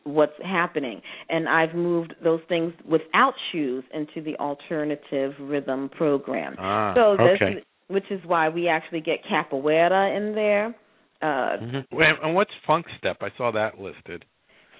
what's 0.04 0.34
happening. 0.44 1.02
And 1.30 1.50
I've 1.50 1.76
moved 1.76 2.14
those 2.24 2.42
things 2.48 2.74
without 2.90 3.34
shoes 3.52 3.84
into 3.94 4.22
the 4.24 4.36
alternative 4.38 5.34
rhythm 5.40 5.90
program. 5.90 6.56
Ah, 6.60 6.94
so 6.96 7.18
okay. 7.20 7.64
which 7.88 8.06
is 8.12 8.20
why 8.26 8.50
we 8.50 8.68
actually 8.68 9.02
get 9.02 9.20
capoeira 9.30 10.16
in 10.16 10.36
there. 10.36 10.76
Uh, 11.22 11.58
mm-hmm. 11.58 12.24
And 12.24 12.36
what's 12.36 12.52
funk 12.68 12.86
step? 13.00 13.18
I 13.22 13.30
saw 13.38 13.52
that 13.52 13.80
listed 13.80 14.26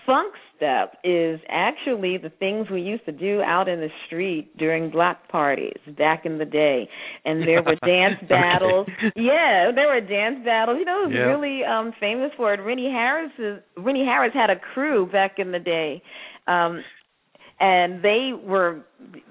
funk 0.06 0.34
step 0.56 0.94
is 1.04 1.40
actually 1.50 2.18
the 2.18 2.32
things 2.40 2.68
we 2.70 2.82
used 2.82 3.06
to 3.06 3.12
do 3.12 3.42
out 3.42 3.68
in 3.68 3.80
the 3.80 3.90
street 4.06 4.56
during 4.58 4.90
block 4.90 5.28
parties 5.30 5.78
back 5.98 6.26
in 6.26 6.38
the 6.38 6.46
day. 6.46 6.88
And 7.26 7.42
there 7.42 7.62
were 7.64 7.76
dance 7.86 8.22
battles. 8.30 8.88
Okay. 8.88 9.12
yeah 9.16 9.72
there 9.74 9.88
were 9.88 10.02
dance 10.02 10.44
battles. 10.46 10.78
You 10.80 10.86
know 10.86 11.04
it 11.04 11.08
was 11.08 11.14
yeah. 11.16 11.22
really 11.22 11.64
um 11.64 11.94
famous 12.00 12.32
for 12.38 12.54
it. 12.54 12.60
Rennie 12.62 12.92
harris 12.92 13.32
is 13.38 13.60
rennie 13.78 14.06
harris 14.06 14.34
had 14.34 14.50
a 14.50 14.60
crew 14.74 15.08
back 15.12 15.40
in 15.40 15.52
the 15.52 15.60
day. 15.60 16.02
Um 16.48 16.84
and 17.60 18.04
they 18.04 18.32
were 18.34 18.82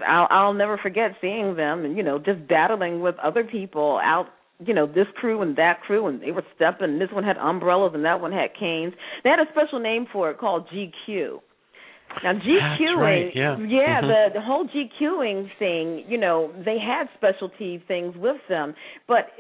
I'll, 0.07 0.29
I'll 0.31 0.55
never 0.55 0.79
forget 0.79 1.13
seeing 1.21 1.57
them 1.57 1.85
and 1.85 1.97
you 1.97 2.03
know 2.03 2.19
just 2.19 2.47
battling 2.49 3.01
with 3.01 3.17
other 3.23 3.45
people 3.45 4.01
out 4.03 4.27
you 4.65 4.75
know 4.75 4.87
this 4.87 5.07
crew 5.17 5.43
and 5.43 5.57
that 5.57 5.81
crew 5.83 6.07
and 6.07 6.23
they 6.23 6.31
were 6.31 6.45
stepping 6.55 6.99
this 6.99 7.11
one 7.13 7.25
had 7.25 7.37
umbrellas 7.37 7.93
and 7.95 8.05
that 8.05 8.21
one 8.21 8.33
had 8.33 8.51
canes 8.59 8.93
they 9.23 9.31
had 9.31 9.41
a 9.41 9.51
special 9.53 9.81
name 9.81 10.07
for 10.13 10.31
it 10.31 10.39
called 10.39 10.67
gq 10.69 11.41
now 12.23 12.33
GQing, 12.33 12.97
right, 12.97 13.33
yeah, 13.35 13.57
yeah 13.59 14.01
mm-hmm. 14.01 14.07
the 14.07 14.27
the 14.35 14.41
whole 14.41 14.69
GQing 14.69 15.49
thing, 15.59 16.05
you 16.09 16.17
know, 16.17 16.53
they 16.65 16.77
had 16.79 17.07
specialty 17.17 17.83
things 17.89 18.15
with 18.17 18.37
them, 18.49 18.75
but 19.09 19.31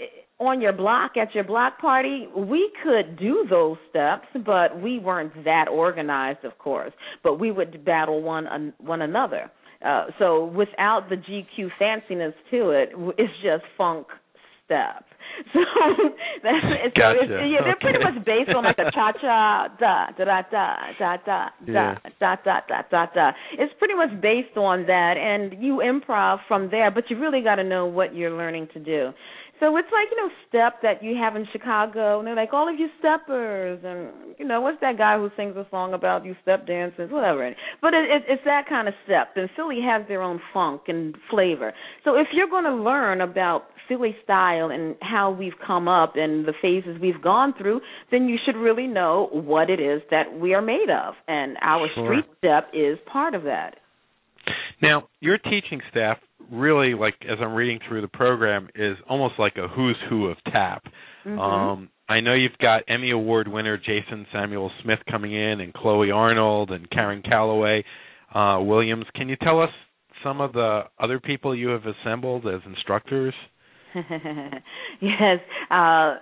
on 0.40 0.60
your 0.60 0.72
block 0.72 1.12
at 1.16 1.34
your 1.34 1.44
block 1.44 1.78
party, 1.78 2.26
we 2.36 2.70
could 2.82 3.16
do 3.16 3.46
those 3.48 3.76
steps, 3.90 4.26
but 4.44 4.80
we 4.80 4.98
weren't 4.98 5.44
that 5.44 5.68
organized, 5.68 6.44
of 6.44 6.58
course. 6.58 6.92
But 7.22 7.38
we 7.38 7.50
would 7.52 7.84
battle 7.84 8.22
one 8.22 8.72
one 8.78 9.02
another. 9.02 9.50
Uh, 9.84 10.06
so 10.18 10.46
without 10.46 11.08
the 11.10 11.16
GQ 11.16 11.68
fanciness 11.80 12.32
to 12.50 12.70
it, 12.70 12.90
it's 13.18 13.32
just 13.42 13.64
funk 13.76 14.06
step. 14.64 15.04
So 15.52 15.60
that's 16.42 16.62
it's, 16.84 16.96
gotcha. 16.96 17.18
it's, 17.22 17.30
yeah, 17.30 17.64
they're 17.64 17.72
okay. 17.72 17.80
pretty 17.80 17.98
much 17.98 18.24
based 18.24 18.50
on 18.54 18.62
like 18.62 18.78
a 18.78 18.90
cha 18.94 19.12
cha 19.20 19.68
da 19.80 20.06
da 20.16 20.24
da 20.24 20.42
da 20.50 20.76
da 20.98 21.16
da 21.26 21.48
yeah. 21.66 21.98
da 22.20 22.36
da 22.44 22.60
da 22.68 22.82
da 22.90 23.06
da. 23.12 23.32
It's 23.58 23.72
pretty 23.78 23.94
much 23.94 24.20
based 24.20 24.56
on 24.56 24.86
that, 24.86 25.16
and 25.16 25.60
you 25.62 25.82
improv 25.82 26.38
from 26.46 26.70
there. 26.70 26.90
But 26.90 27.10
you 27.10 27.18
really 27.18 27.42
got 27.42 27.56
to 27.56 27.64
know 27.64 27.86
what 27.86 28.14
you're 28.14 28.30
learning 28.30 28.68
to 28.74 28.78
do. 28.78 29.10
So 29.60 29.76
it's 29.76 29.88
like 29.92 30.08
you 30.10 30.16
know 30.16 30.30
step 30.48 30.82
that 30.82 31.02
you 31.02 31.16
have 31.16 31.36
in 31.36 31.46
Chicago, 31.50 32.18
and 32.18 32.26
they're 32.26 32.36
like 32.36 32.52
all 32.52 32.68
of 32.68 32.78
you 32.78 32.88
steppers, 32.98 33.80
and 33.84 34.36
you 34.38 34.44
know 34.44 34.60
what's 34.60 34.80
that 34.82 34.98
guy 34.98 35.16
who 35.16 35.30
sings 35.36 35.56
a 35.56 35.66
song 35.70 35.94
about 35.94 36.24
you 36.24 36.36
step 36.42 36.66
dancers, 36.66 37.10
whatever. 37.10 37.50
But 37.80 37.94
it, 37.94 38.04
it, 38.10 38.22
it's 38.28 38.44
that 38.44 38.68
kind 38.68 38.88
of 38.88 38.94
step. 39.04 39.34
And 39.36 39.48
Philly 39.56 39.80
has 39.84 40.06
their 40.06 40.22
own 40.22 40.40
funk 40.52 40.82
and 40.88 41.16
flavor. 41.30 41.72
So 42.04 42.16
if 42.16 42.28
you're 42.32 42.50
going 42.50 42.64
to 42.64 42.74
learn 42.74 43.20
about 43.20 43.64
Philly 43.88 44.16
style 44.24 44.70
and 44.70 44.96
how 45.00 45.30
we've 45.30 45.58
come 45.66 45.88
up 45.88 46.14
and 46.16 46.46
the 46.46 46.54
phases 46.60 47.00
we've 47.00 47.22
gone 47.22 47.54
through, 47.58 47.80
then 48.10 48.28
you 48.28 48.36
should 48.44 48.56
really 48.56 48.86
know 48.86 49.28
what 49.32 49.70
it 49.70 49.80
is 49.80 50.02
that 50.10 50.38
we 50.38 50.54
are 50.54 50.62
made 50.62 50.88
of, 50.90 51.14
and 51.28 51.56
our 51.60 51.88
sure. 51.94 52.06
street 52.06 52.24
step 52.38 52.68
is 52.72 52.98
part 53.10 53.34
of 53.34 53.44
that. 53.44 53.76
Now, 54.82 55.08
your 55.20 55.38
teaching 55.38 55.80
staff 55.90 56.18
really, 56.50 56.94
like 56.94 57.14
as 57.22 57.38
I'm 57.40 57.54
reading 57.54 57.78
through 57.88 58.02
the 58.02 58.08
program, 58.08 58.68
is 58.74 58.96
almost 59.08 59.34
like 59.38 59.56
a 59.56 59.68
who's 59.68 59.96
who 60.08 60.26
of 60.26 60.36
tap. 60.52 60.84
Mm-hmm. 61.24 61.38
Um, 61.38 61.88
I 62.08 62.20
know 62.20 62.34
you've 62.34 62.58
got 62.60 62.82
Emmy 62.88 63.10
Award 63.10 63.48
winner 63.48 63.78
Jason 63.78 64.26
Samuel 64.32 64.70
Smith 64.82 64.98
coming 65.10 65.32
in, 65.32 65.60
and 65.60 65.72
Chloe 65.72 66.10
Arnold, 66.10 66.70
and 66.70 66.90
Karen 66.90 67.22
Calloway 67.22 67.84
uh, 68.34 68.58
Williams. 68.60 69.06
Can 69.14 69.28
you 69.28 69.36
tell 69.42 69.62
us 69.62 69.70
some 70.22 70.40
of 70.40 70.52
the 70.52 70.82
other 70.98 71.18
people 71.18 71.54
you 71.54 71.68
have 71.68 71.82
assembled 71.86 72.46
as 72.46 72.60
instructors? 72.66 73.34
yes. 75.00 75.38
Uh, 75.70 76.16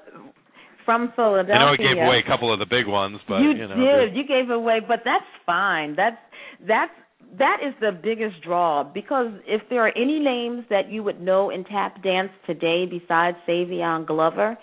from 0.84 1.12
Philadelphia. 1.14 1.54
I 1.54 1.58
know 1.58 1.72
I 1.72 1.76
gave 1.76 1.96
away 1.96 2.22
a 2.24 2.28
couple 2.28 2.52
of 2.52 2.58
the 2.58 2.66
big 2.66 2.86
ones, 2.86 3.20
but 3.28 3.38
you, 3.38 3.52
you 3.52 3.68
know, 3.68 4.06
did. 4.06 4.16
You 4.16 4.26
gave 4.26 4.50
away, 4.50 4.80
but 4.86 5.00
that's 5.04 5.24
fine. 5.46 5.94
That's 5.96 6.16
that's 6.66 6.92
that 7.38 7.58
is 7.66 7.74
the 7.80 7.92
biggest 7.92 8.42
draw 8.42 8.84
because 8.84 9.28
if 9.46 9.62
there 9.70 9.86
are 9.86 9.96
any 9.96 10.18
names 10.18 10.64
that 10.70 10.90
you 10.90 11.02
would 11.02 11.20
know 11.20 11.50
in 11.50 11.64
tap 11.64 12.02
dance 12.02 12.30
today 12.46 12.84
besides 12.86 13.36
Savion 13.48 14.06
Glover, 14.06 14.58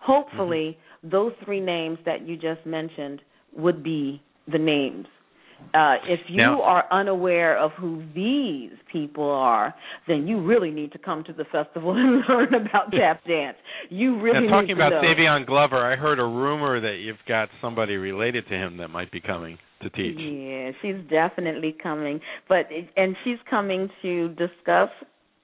hopefully 0.00 0.76
mm-hmm. 0.76 1.10
those 1.10 1.32
three 1.44 1.60
names 1.60 1.98
that 2.04 2.26
you 2.26 2.36
just 2.36 2.64
mentioned 2.66 3.22
would 3.56 3.82
be 3.82 4.22
the 4.50 4.58
names. 4.58 5.06
Uh, 5.72 5.96
if 6.08 6.20
you 6.28 6.38
now, 6.38 6.62
are 6.62 6.84
unaware 6.90 7.56
of 7.56 7.70
who 7.72 8.02
these 8.14 8.76
people 8.92 9.28
are, 9.30 9.74
then 10.08 10.26
you 10.26 10.44
really 10.44 10.70
need 10.70 10.92
to 10.92 10.98
come 10.98 11.22
to 11.24 11.32
the 11.32 11.44
festival 11.44 11.92
and 11.96 12.22
learn 12.28 12.54
about 12.54 12.90
tap 12.90 13.24
dance. 13.24 13.56
You 13.88 14.20
really 14.20 14.46
now, 14.46 14.60
talking 14.60 14.72
about 14.72 14.90
know. 14.90 15.02
Savion 15.02 15.46
Glover, 15.46 15.78
I 15.78 15.96
heard 15.96 16.18
a 16.18 16.24
rumor 16.24 16.80
that 16.80 16.98
you've 17.00 17.16
got 17.28 17.48
somebody 17.60 17.94
related 17.96 18.46
to 18.48 18.54
him 18.54 18.78
that 18.78 18.88
might 18.88 19.12
be 19.12 19.20
coming 19.20 19.58
to 19.82 19.90
teach. 19.90 20.18
Yeah, 20.18 20.72
she's 20.82 21.08
definitely 21.08 21.74
coming, 21.82 22.20
but 22.48 22.66
and 22.96 23.16
she's 23.24 23.38
coming 23.48 23.88
to 24.02 24.28
discuss 24.30 24.90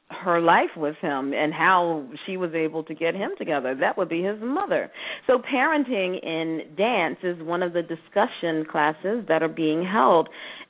her 0.09 0.41
life 0.41 0.71
with 0.77 0.97
him 1.01 1.33
and 1.33 1.53
how 1.53 2.07
she 2.25 2.37
was 2.37 2.53
able 2.55 2.85
to 2.85 2.95
get 2.95 3.15
him 3.15 3.31
together. 3.39 3.75
That 3.75 3.99
would 3.99 4.09
be 4.09 4.23
his 4.23 4.41
mother. 4.41 4.91
So 5.27 5.39
parenting 5.39 6.23
in 6.23 6.77
dance 6.77 7.19
is 7.23 7.43
one 7.43 7.63
of 7.63 7.73
the 7.73 7.83
discussion 7.83 8.65
classes 8.71 9.25
that 9.29 9.43
are 9.43 9.49
being 9.49 9.85
held. 9.85 10.29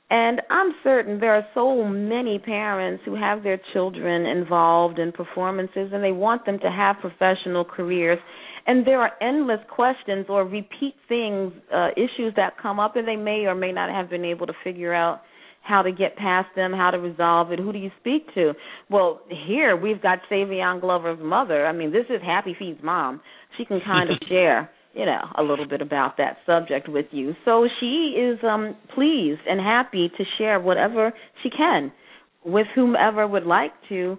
And 0.09 0.41
I'm 0.49 0.73
certain 0.83 1.19
there 1.19 1.35
are 1.35 1.45
so 1.53 1.83
many 1.83 2.39
parents 2.39 3.03
who 3.05 3.15
have 3.15 3.43
their 3.43 3.59
children 3.73 4.25
involved 4.25 4.99
in 4.99 5.11
performances 5.11 5.91
and 5.93 6.03
they 6.03 6.13
want 6.13 6.45
them 6.45 6.59
to 6.59 6.71
have 6.71 6.95
professional 7.01 7.65
careers 7.65 8.19
and 8.67 8.85
there 8.85 9.01
are 9.01 9.11
endless 9.21 9.61
questions 9.69 10.25
or 10.27 10.43
repeat 10.43 10.93
things, 11.07 11.53
uh, 11.73 11.87
issues 11.95 12.33
that 12.35 12.57
come 12.61 12.81
up, 12.81 12.97
and 12.97 13.07
they 13.07 13.15
may 13.15 13.45
or 13.45 13.55
may 13.55 13.71
not 13.71 13.89
have 13.89 14.09
been 14.09 14.25
able 14.25 14.45
to 14.45 14.53
figure 14.61 14.93
out 14.93 15.21
how 15.67 15.81
to 15.81 15.91
get 15.91 16.15
past 16.15 16.47
them, 16.55 16.71
how 16.71 16.91
to 16.91 16.97
resolve 16.97 17.51
it. 17.51 17.59
Who 17.59 17.73
do 17.73 17.79
you 17.79 17.91
speak 17.99 18.33
to? 18.35 18.53
Well, 18.89 19.21
here 19.29 19.75
we've 19.75 20.01
got 20.01 20.19
Savion 20.31 20.79
Glover's 20.79 21.19
mother. 21.21 21.65
I 21.67 21.73
mean, 21.73 21.91
this 21.91 22.05
is 22.09 22.21
Happy 22.25 22.55
Feet's 22.57 22.81
mom. 22.83 23.21
She 23.57 23.65
can 23.65 23.81
kind 23.85 24.09
of 24.09 24.17
share, 24.29 24.69
you 24.93 25.05
know, 25.05 25.21
a 25.37 25.43
little 25.43 25.67
bit 25.67 25.81
about 25.81 26.17
that 26.17 26.37
subject 26.45 26.87
with 26.87 27.07
you. 27.11 27.33
So 27.45 27.67
she 27.79 28.15
is 28.17 28.39
um 28.43 28.75
pleased 28.95 29.41
and 29.47 29.59
happy 29.59 30.09
to 30.17 30.23
share 30.37 30.59
whatever 30.59 31.13
she 31.43 31.49
can 31.49 31.91
with 32.45 32.67
whomever 32.73 33.27
would 33.27 33.45
like 33.45 33.73
to 33.89 34.17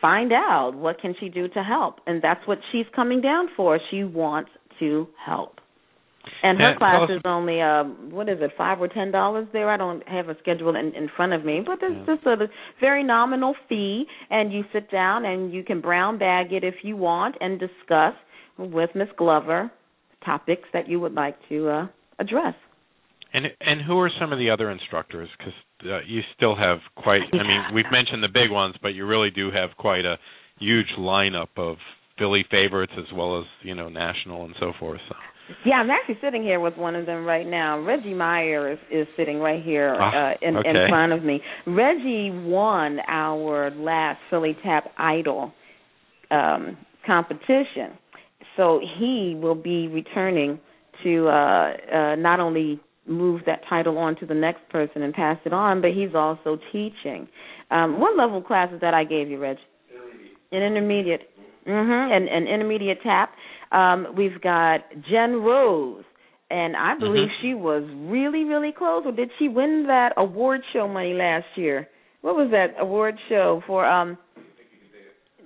find 0.00 0.32
out 0.32 0.72
what 0.74 1.00
can 1.00 1.14
she 1.20 1.28
do 1.28 1.48
to 1.48 1.62
help 1.62 1.96
and 2.06 2.22
that's 2.22 2.46
what 2.46 2.58
she's 2.72 2.86
coming 2.94 3.20
down 3.20 3.48
for 3.56 3.78
she 3.90 4.02
wants 4.02 4.50
to 4.78 5.06
help 5.22 5.59
And 6.42 6.58
her 6.58 6.70
And 6.70 6.78
class 6.78 7.02
us- 7.10 7.16
is 7.16 7.22
only 7.24 7.60
uh 7.60 7.84
what 8.10 8.28
is 8.28 8.38
it, 8.40 8.52
five 8.56 8.80
or 8.80 8.88
ten 8.88 9.10
dollars 9.10 9.46
there? 9.52 9.70
I 9.70 9.76
don't 9.76 10.06
have 10.08 10.28
a 10.28 10.36
schedule 10.38 10.76
in, 10.76 10.94
in 10.94 11.08
front 11.16 11.32
of 11.32 11.44
me, 11.44 11.60
but 11.64 11.78
it's 11.82 11.94
Yeah. 12.06 12.14
just 12.14 12.26
a 12.26 12.48
very 12.80 13.02
nominal 13.02 13.54
fee 13.68 14.06
and 14.30 14.52
you 14.52 14.64
sit 14.72 14.90
down 14.90 15.24
and 15.24 15.52
you 15.52 15.62
can 15.62 15.80
brown 15.80 16.18
bag 16.18 16.52
it 16.52 16.62
if 16.64 16.76
you 16.82 16.96
want 16.96 17.36
and 17.40 17.58
discuss 17.58 18.14
with 18.58 18.90
Miss 18.94 19.08
Glover 19.16 19.70
topics 20.24 20.68
that 20.72 20.88
you 20.88 21.00
would 21.00 21.14
like 21.14 21.36
to 21.48 21.68
uh 21.68 21.86
address. 22.18 22.54
And 23.32 23.46
and 23.60 23.80
who 23.82 23.98
are 23.98 24.10
some 24.20 24.32
of 24.32 24.38
the 24.38 24.50
other 24.50 24.70
instructors? 24.70 25.28
Because 25.38 25.54
uh, 25.84 26.00
you 26.06 26.20
still 26.36 26.56
have 26.56 26.78
quite. 26.96 27.22
I 27.32 27.42
mean, 27.44 27.62
we've 27.74 27.90
mentioned 27.90 28.22
the 28.22 28.28
big 28.28 28.50
ones, 28.50 28.74
but 28.82 28.88
you 28.88 29.06
really 29.06 29.30
do 29.30 29.50
have 29.50 29.70
quite 29.78 30.04
a 30.04 30.18
huge 30.58 30.88
lineup 30.98 31.48
of 31.56 31.76
Philly 32.18 32.44
favorites 32.50 32.92
as 32.98 33.06
well 33.14 33.38
as 33.40 33.46
you 33.62 33.74
know 33.74 33.88
national 33.88 34.44
and 34.44 34.54
so 34.60 34.72
forth. 34.78 35.00
So 35.08 35.14
Yeah, 35.64 35.74
I'm 35.74 35.90
actually 35.90 36.18
sitting 36.20 36.42
here 36.42 36.60
with 36.60 36.76
one 36.76 36.96
of 36.96 37.06
them 37.06 37.24
right 37.24 37.46
now. 37.46 37.80
Reggie 37.80 38.14
Meyer 38.14 38.72
is, 38.72 38.78
is 38.90 39.06
sitting 39.16 39.38
right 39.38 39.62
here 39.62 39.96
Ah, 39.98 40.30
uh, 40.30 40.34
in, 40.42 40.56
in 40.56 40.88
front 40.88 41.12
of 41.12 41.22
me. 41.22 41.40
Reggie 41.66 42.30
won 42.30 42.98
our 43.08 43.70
last 43.70 44.20
Philly 44.30 44.56
Tap 44.62 44.84
Idol 44.98 45.52
um, 46.30 46.76
competition, 47.06 47.98
so 48.56 48.80
he 48.98 49.38
will 49.40 49.54
be 49.54 49.88
returning 49.88 50.58
to 51.02 51.28
uh, 51.28 51.32
uh, 51.32 52.16
not 52.16 52.40
only 52.40 52.80
move 53.06 53.42
that 53.46 53.60
title 53.68 53.98
on 53.98 54.16
to 54.16 54.26
the 54.26 54.34
next 54.34 54.60
person 54.70 55.02
and 55.02 55.12
pass 55.12 55.38
it 55.44 55.52
on, 55.52 55.80
but 55.80 55.90
he's 55.90 56.14
also 56.14 56.58
teaching. 56.72 57.26
Um, 57.70 57.98
what 58.00 58.16
level 58.16 58.42
classes 58.42 58.78
that 58.80 58.94
I 58.94 59.04
gave 59.04 59.28
you, 59.28 59.38
Reg? 59.38 59.56
An 60.52 60.62
intermediate. 60.62 61.22
Mm-hmm. 61.66 62.12
An, 62.12 62.28
an 62.28 62.46
intermediate 62.48 62.98
tap. 63.02 63.32
Um, 63.72 64.08
we've 64.16 64.40
got 64.40 64.80
Jen 65.10 65.42
Rose, 65.42 66.04
and 66.50 66.76
I 66.76 66.94
believe 66.98 67.28
Mhm. 67.28 67.40
she 67.40 67.54
was 67.54 67.84
really, 68.06 68.44
really 68.44 68.72
close. 68.72 69.06
Or 69.06 69.12
did 69.12 69.30
she 69.38 69.48
win 69.48 69.86
that 69.86 70.12
award 70.16 70.64
show 70.72 70.88
money 70.88 71.14
last 71.14 71.46
year? 71.56 71.88
What 72.22 72.36
was 72.36 72.50
that 72.50 72.74
award 72.78 73.18
show 73.28 73.62
for? 73.66 73.84
Um, 73.86 74.18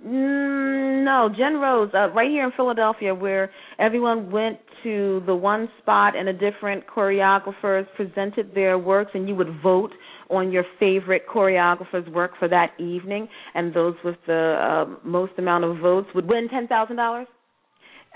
Mm, 0.07 1.03
no, 1.03 1.31
Jen 1.35 1.57
Rose, 1.61 1.89
uh, 1.95 2.11
right 2.11 2.29
here 2.29 2.45
in 2.45 2.51
Philadelphia, 2.53 3.15
where 3.15 3.51
everyone 3.79 4.31
went 4.31 4.59
to 4.83 5.23
the 5.25 5.35
one 5.35 5.67
spot 5.79 6.15
and 6.15 6.29
the 6.29 6.33
different 6.35 6.87
choreographers 6.87 7.87
presented 7.97 8.55
their 8.55 8.77
works, 8.77 9.13
and 9.15 9.27
you 9.27 9.35
would 9.35 9.49
vote 9.63 9.93
on 10.29 10.53
your 10.53 10.65
favorite 10.79 11.27
choreographer's 11.27 12.07
work 12.11 12.33
for 12.39 12.49
that 12.49 12.73
evening, 12.79 13.27
and 13.55 13.73
those 13.73 13.95
with 14.05 14.17
the 14.27 14.59
uh, 14.61 14.85
most 15.05 15.33
amount 15.39 15.65
of 15.65 15.79
votes 15.79 16.09
would 16.15 16.29
win 16.29 16.49
ten 16.51 16.67
thousand 16.69 16.97
dollars. 16.97 17.27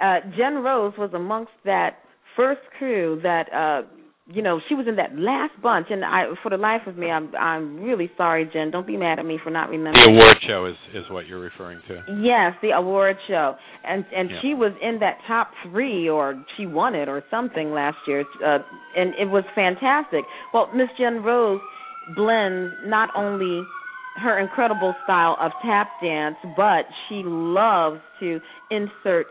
Uh, 0.00 0.20
Jen 0.36 0.56
Rose 0.62 0.94
was 0.98 1.10
amongst 1.14 1.52
that 1.64 1.98
first 2.36 2.60
crew 2.78 3.20
that 3.22 3.52
uh, 3.52 3.82
you 4.30 4.42
know 4.42 4.60
she 4.68 4.74
was 4.74 4.86
in 4.86 4.96
that 4.96 5.16
last 5.16 5.60
bunch, 5.62 5.86
and 5.90 6.04
I, 6.04 6.24
for 6.42 6.50
the 6.50 6.56
life 6.56 6.82
of 6.86 6.96
me, 6.96 7.10
I'm 7.10 7.34
I'm 7.34 7.80
really 7.82 8.10
sorry, 8.16 8.48
Jen. 8.52 8.70
Don't 8.70 8.86
be 8.86 8.96
mad 8.96 9.18
at 9.18 9.24
me 9.26 9.38
for 9.42 9.50
not 9.50 9.70
remembering. 9.70 10.14
the 10.14 10.20
award 10.22 10.36
show 10.46 10.66
is 10.66 10.76
is 10.94 11.10
what 11.10 11.26
you're 11.26 11.40
referring 11.40 11.80
to. 11.88 11.94
Yes, 12.22 12.52
the 12.62 12.70
award 12.70 13.16
show, 13.26 13.56
and 13.84 14.04
and 14.14 14.30
Yeah. 14.30 14.36
she 14.42 14.54
was 14.54 14.72
in 14.82 14.98
that 15.00 15.18
top 15.26 15.50
three, 15.64 16.08
or 16.08 16.34
she 16.56 16.66
won 16.66 16.94
it, 16.94 17.08
or 17.08 17.24
something 17.30 17.72
last 17.72 17.96
year, 18.06 18.24
uh, 18.44 18.58
and 18.96 19.14
it 19.18 19.28
was 19.28 19.44
fantastic. 19.54 20.24
Well, 20.52 20.70
Miss 20.74 20.88
Jen 20.98 21.22
Rose 21.24 21.60
blends 22.14 22.72
not 22.86 23.10
only 23.16 23.62
her 24.22 24.38
incredible 24.38 24.94
style 25.04 25.36
of 25.40 25.52
tap 25.64 25.88
dance, 26.02 26.36
but 26.56 26.84
she 27.08 27.22
loves 27.24 28.00
to 28.20 28.40
insert 28.70 29.26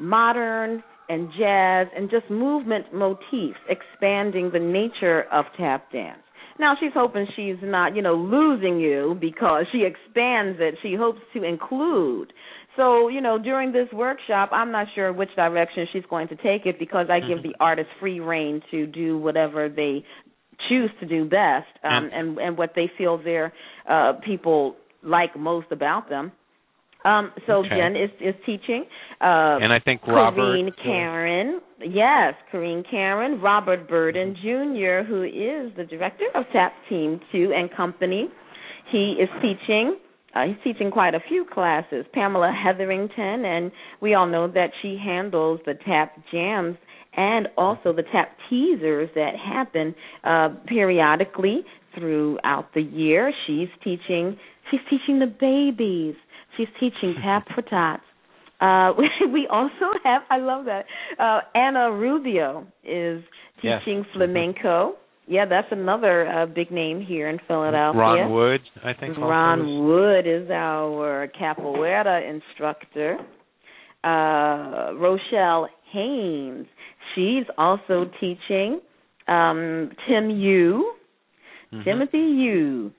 modern 0.00 0.82
and 1.08 1.28
jazz 1.38 1.88
and 1.96 2.10
just 2.10 2.30
movement 2.30 2.86
motifs, 2.94 3.58
expanding 3.68 4.50
the 4.52 4.58
nature 4.58 5.24
of 5.32 5.44
tap 5.58 5.90
dance. 5.92 6.20
Now 6.58 6.74
she's 6.78 6.92
hoping 6.94 7.26
she's 7.34 7.56
not, 7.62 7.96
you 7.96 8.02
know, 8.02 8.14
losing 8.14 8.78
you 8.78 9.16
because 9.20 9.64
she 9.72 9.84
expands 9.84 10.58
it. 10.60 10.74
She 10.82 10.94
hopes 10.94 11.20
to 11.34 11.42
include. 11.42 12.32
So, 12.76 13.08
you 13.08 13.20
know, 13.20 13.38
during 13.38 13.72
this 13.72 13.88
workshop, 13.92 14.50
I'm 14.52 14.70
not 14.70 14.86
sure 14.94 15.12
which 15.12 15.28
direction 15.36 15.86
she's 15.92 16.04
going 16.08 16.28
to 16.28 16.36
take 16.36 16.64
it 16.66 16.78
because 16.78 17.08
I 17.10 17.20
give 17.20 17.38
Mhm. 17.38 17.42
the 17.42 17.56
artists 17.60 17.92
free 18.00 18.20
reign 18.20 18.62
to 18.70 18.86
do 18.86 19.18
whatever 19.18 19.68
they 19.68 20.04
choose 20.68 20.90
to 21.00 21.06
do 21.06 21.24
best 21.24 21.66
um, 21.82 22.04
And- 22.04 22.12
and 22.12 22.38
and 22.38 22.56
what 22.56 22.74
they 22.74 22.86
feel 22.98 23.16
their 23.18 23.52
uh 23.86 24.12
people 24.24 24.76
like 25.02 25.36
most 25.36 25.66
about 25.72 26.08
them. 26.08 26.30
Um 27.04 27.32
so 27.46 27.64
Okay. 27.64 27.68
Jen 27.76 27.96
is 27.96 28.10
is 28.20 28.34
teaching 28.46 28.84
uh 29.20 29.58
and 29.62 29.72
I 29.72 29.78
think 29.80 30.06
Robert. 30.06 30.58
Uh, 30.68 30.82
Karen. 30.82 31.60
Yes, 31.80 32.34
Corrine 32.52 32.88
Karen. 32.88 33.40
Robert 33.40 33.88
Burden 33.88 34.34
Jr., 34.36 35.06
who 35.06 35.22
is 35.24 35.74
the 35.76 35.84
director 35.88 36.26
of 36.34 36.44
TAP 36.52 36.72
Team 36.88 37.20
2 37.32 37.52
and 37.54 37.70
Company. 37.74 38.28
He 38.90 39.16
is 39.20 39.28
teaching. 39.40 39.96
Uh, 40.34 40.44
he's 40.46 40.56
teaching 40.64 40.90
quite 40.90 41.14
a 41.14 41.20
few 41.28 41.44
classes. 41.52 42.06
Pamela 42.14 42.52
Hetherington, 42.52 43.44
and 43.44 43.70
we 44.00 44.14
all 44.14 44.26
know 44.26 44.48
that 44.48 44.70
she 44.80 44.98
handles 45.02 45.60
the 45.66 45.74
TAP 45.74 46.14
Jams 46.32 46.76
and 47.14 47.48
also 47.58 47.92
the 47.92 48.02
TAP 48.02 48.30
Teasers 48.48 49.10
that 49.14 49.32
happen 49.36 49.94
uh, 50.24 50.48
periodically 50.66 51.62
throughout 51.94 52.72
the 52.74 52.80
year. 52.80 53.32
She's 53.46 53.68
teaching. 53.84 54.38
She's 54.70 54.80
teaching 54.88 55.18
the 55.18 55.26
babies. 55.26 56.14
She's 56.56 56.68
teaching 56.80 57.14
Tap 57.22 57.46
for 57.54 57.62
Tots. 57.62 58.02
Uh, 58.60 58.92
we 59.32 59.46
also 59.50 59.90
have, 60.04 60.22
I 60.30 60.38
love 60.38 60.66
that, 60.66 60.84
uh, 61.18 61.40
Anna 61.54 61.90
Rubio 61.92 62.66
is 62.84 63.22
Yes. 63.62 63.80
teaching 63.84 64.04
flamenco. 64.12 64.94
Yeah, 65.28 65.44
that's 65.48 65.68
another 65.70 66.26
uh, 66.28 66.46
big 66.46 66.72
name 66.72 67.00
here 67.00 67.28
in 67.28 67.38
Philadelphia. 67.46 68.00
Ron 68.00 68.32
Wood, 68.32 68.60
I 68.84 68.92
think. 68.92 69.16
Ron 69.16 69.86
Wood 69.86 70.26
is 70.26 70.50
our 70.50 71.28
capoeira 71.40 72.28
instructor. 72.28 73.18
Uh, 74.02 74.94
Rochelle 74.94 75.68
Haynes, 75.92 76.66
she's 77.14 77.44
also 77.56 78.10
teaching. 78.18 78.80
Um, 79.28 79.92
Tim 80.08 80.28
Yu, 80.30 80.92
Mhm. 81.72 81.84
Timothy 81.84 82.18
Yu, 82.18 82.90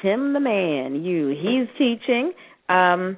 Tim 0.00 0.32
the 0.32 0.40
Man 0.40 1.04
Yu, 1.04 1.28
he's 1.28 1.68
teaching. 1.76 2.32
Um, 2.68 3.16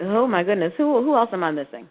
oh 0.00 0.26
my 0.26 0.42
goodness, 0.42 0.72
who 0.76 1.02
who 1.02 1.14
else 1.16 1.30
am 1.32 1.44
I 1.44 1.50
missing? 1.50 1.88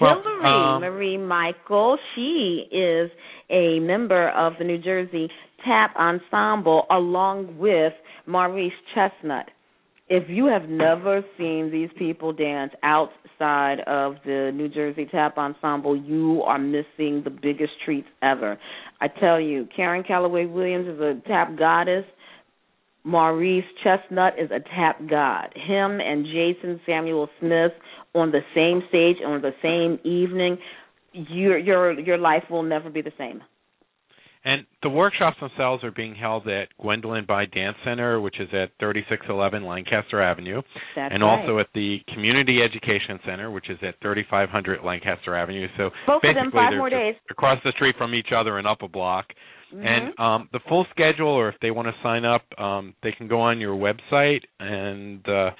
Well, 0.00 0.22
Hillary 0.22 0.74
um, 0.74 0.80
Marie 0.82 1.16
Michael. 1.16 1.98
She 2.14 2.64
is 2.70 3.10
a 3.50 3.80
member 3.80 4.30
of 4.30 4.54
the 4.58 4.64
New 4.64 4.78
Jersey 4.78 5.28
Tap 5.64 5.94
Ensemble 5.96 6.84
along 6.90 7.58
with 7.58 7.92
Maurice 8.26 8.72
Chestnut. 8.94 9.46
If 10.08 10.28
you 10.28 10.46
have 10.46 10.68
never 10.68 11.24
seen 11.36 11.70
these 11.72 11.88
people 11.98 12.32
dance 12.32 12.72
outside 12.84 13.80
of 13.88 14.14
the 14.24 14.52
New 14.54 14.68
Jersey 14.68 15.06
Tap 15.10 15.36
Ensemble, 15.36 15.96
you 15.96 16.42
are 16.42 16.58
missing 16.58 17.22
the 17.24 17.30
biggest 17.30 17.72
treats 17.84 18.06
ever. 18.22 18.56
I 19.00 19.08
tell 19.08 19.40
you, 19.40 19.66
Karen 19.74 20.04
Calloway 20.04 20.46
Williams 20.46 20.86
is 20.86 21.00
a 21.00 21.20
tap 21.26 21.58
goddess. 21.58 22.04
Maurice 23.06 23.64
Chestnut 23.84 24.34
is 24.36 24.50
a 24.50 24.58
tap 24.74 24.98
god. 25.08 25.54
Him 25.54 26.00
and 26.00 26.26
Jason 26.26 26.80
Samuel 26.84 27.28
Smith 27.38 27.70
on 28.14 28.32
the 28.32 28.40
same 28.54 28.82
stage 28.88 29.16
on 29.24 29.40
the 29.40 29.52
same 29.62 29.98
evening, 30.04 30.58
your 31.12 31.56
your 31.56 31.98
your 32.00 32.18
life 32.18 32.42
will 32.50 32.64
never 32.64 32.90
be 32.90 33.00
the 33.02 33.12
same. 33.16 33.42
And 34.44 34.64
the 34.82 34.88
workshops 34.88 35.36
themselves 35.40 35.82
are 35.82 35.90
being 35.90 36.14
held 36.14 36.46
at 36.46 36.68
Gwendolyn 36.80 37.26
Bye 37.26 37.46
Dance 37.46 37.76
Center, 37.84 38.20
which 38.20 38.38
is 38.38 38.48
at 38.52 38.70
3611 38.78 39.64
Lancaster 39.66 40.22
Avenue, 40.22 40.62
That's 40.94 41.12
and 41.12 41.20
right. 41.22 41.40
also 41.40 41.58
at 41.58 41.66
the 41.74 41.98
Community 42.14 42.60
Education 42.62 43.18
Center, 43.26 43.50
which 43.50 43.68
is 43.68 43.78
at 43.82 43.96
3500 44.02 44.84
Lancaster 44.84 45.34
Avenue. 45.34 45.66
So 45.76 45.90
both 46.06 46.16
of 46.16 46.22
basically, 46.22 46.42
them 46.42 46.50
five 46.52 46.70
they're 46.70 46.78
more 46.78 46.90
just 46.90 47.00
days. 47.00 47.14
across 47.30 47.58
the 47.64 47.72
street 47.72 47.96
from 47.98 48.14
each 48.14 48.28
other 48.34 48.58
and 48.58 48.66
up 48.68 48.82
a 48.82 48.88
block. 48.88 49.26
Mhm. 49.76 49.86
And 49.86 50.18
um, 50.18 50.48
the 50.52 50.60
full 50.68 50.86
schedule, 50.90 51.28
or 51.28 51.48
if 51.48 51.56
they 51.60 51.70
want 51.70 51.88
to 51.88 51.94
sign 52.02 52.24
up, 52.24 52.42
um, 52.58 52.94
they 53.02 53.12
can 53.12 53.28
go 53.28 53.40
on 53.40 53.60
your 53.60 53.76
website 53.76 54.42
and 54.58 55.26
uh, 55.28 55.50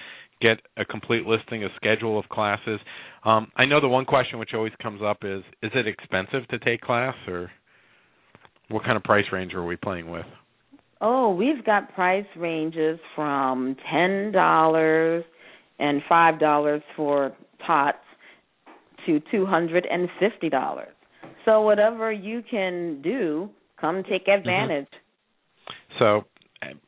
get 0.40 0.58
a 0.76 0.84
complete 0.84 1.26
listing 1.26 1.64
of 1.64 1.70
schedule 1.76 2.18
of 2.18 2.28
classes. 2.28 2.80
Um, 3.24 3.50
I 3.56 3.66
know 3.66 3.80
the 3.80 3.88
one 3.88 4.04
question 4.04 4.38
which 4.38 4.50
always 4.54 4.72
comes 4.82 5.02
up 5.02 5.18
is: 5.22 5.42
Is 5.62 5.70
it 5.74 5.86
expensive 5.86 6.48
to 6.48 6.58
take 6.60 6.80
class, 6.80 7.14
or 7.28 7.50
what 8.68 8.84
kind 8.84 8.96
of 8.96 9.02
price 9.02 9.26
range 9.32 9.52
are 9.54 9.64
we 9.64 9.76
playing 9.76 10.10
with? 10.10 10.26
Oh, 11.00 11.34
we've 11.34 11.64
got 11.64 11.94
price 11.94 12.26
ranges 12.36 12.98
from 13.14 13.76
ten 13.92 14.32
dollars 14.32 15.24
and 15.78 16.00
five 16.08 16.40
dollars 16.40 16.82
for 16.96 17.32
tots 17.66 17.98
to 19.04 19.20
two 19.30 19.44
hundred 19.44 19.86
and 19.90 20.08
fifty 20.18 20.48
dollars. 20.48 20.88
So 21.44 21.60
whatever 21.60 22.10
you 22.10 22.42
can 22.50 23.02
do, 23.02 23.50
come 23.80 24.02
take 24.08 24.28
advantage. 24.28 24.88
So 25.98 26.24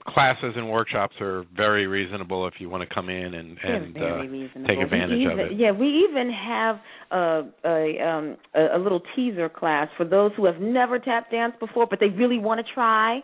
classes 0.06 0.54
and 0.56 0.70
workshops 0.70 1.14
are 1.20 1.44
very 1.54 1.86
reasonable 1.86 2.46
if 2.46 2.54
you 2.58 2.68
want 2.68 2.88
to 2.88 2.94
come 2.94 3.08
in 3.08 3.34
and 3.34 3.58
and 3.62 3.96
uh, 3.96 4.66
take 4.66 4.78
advantage 4.78 5.18
even, 5.20 5.32
of 5.32 5.38
it. 5.38 5.52
Yeah, 5.56 5.72
we 5.72 6.06
even 6.08 6.30
have 6.32 6.76
a 7.10 7.42
a, 7.64 8.08
um, 8.08 8.36
a 8.54 8.76
a 8.76 8.78
little 8.78 9.02
teaser 9.14 9.48
class 9.48 9.88
for 9.96 10.04
those 10.04 10.32
who 10.36 10.46
have 10.46 10.60
never 10.60 10.98
tap 10.98 11.30
danced 11.30 11.58
before, 11.60 11.86
but 11.86 12.00
they 12.00 12.08
really 12.08 12.38
want 12.38 12.64
to 12.64 12.72
try. 12.72 13.20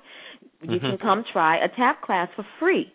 You 0.63 0.69
mm-hmm. 0.69 0.87
can 0.87 0.99
come 0.99 1.25
try 1.33 1.63
a 1.65 1.69
tap 1.69 2.03
class 2.03 2.29
for 2.37 2.45
free. 2.59 2.93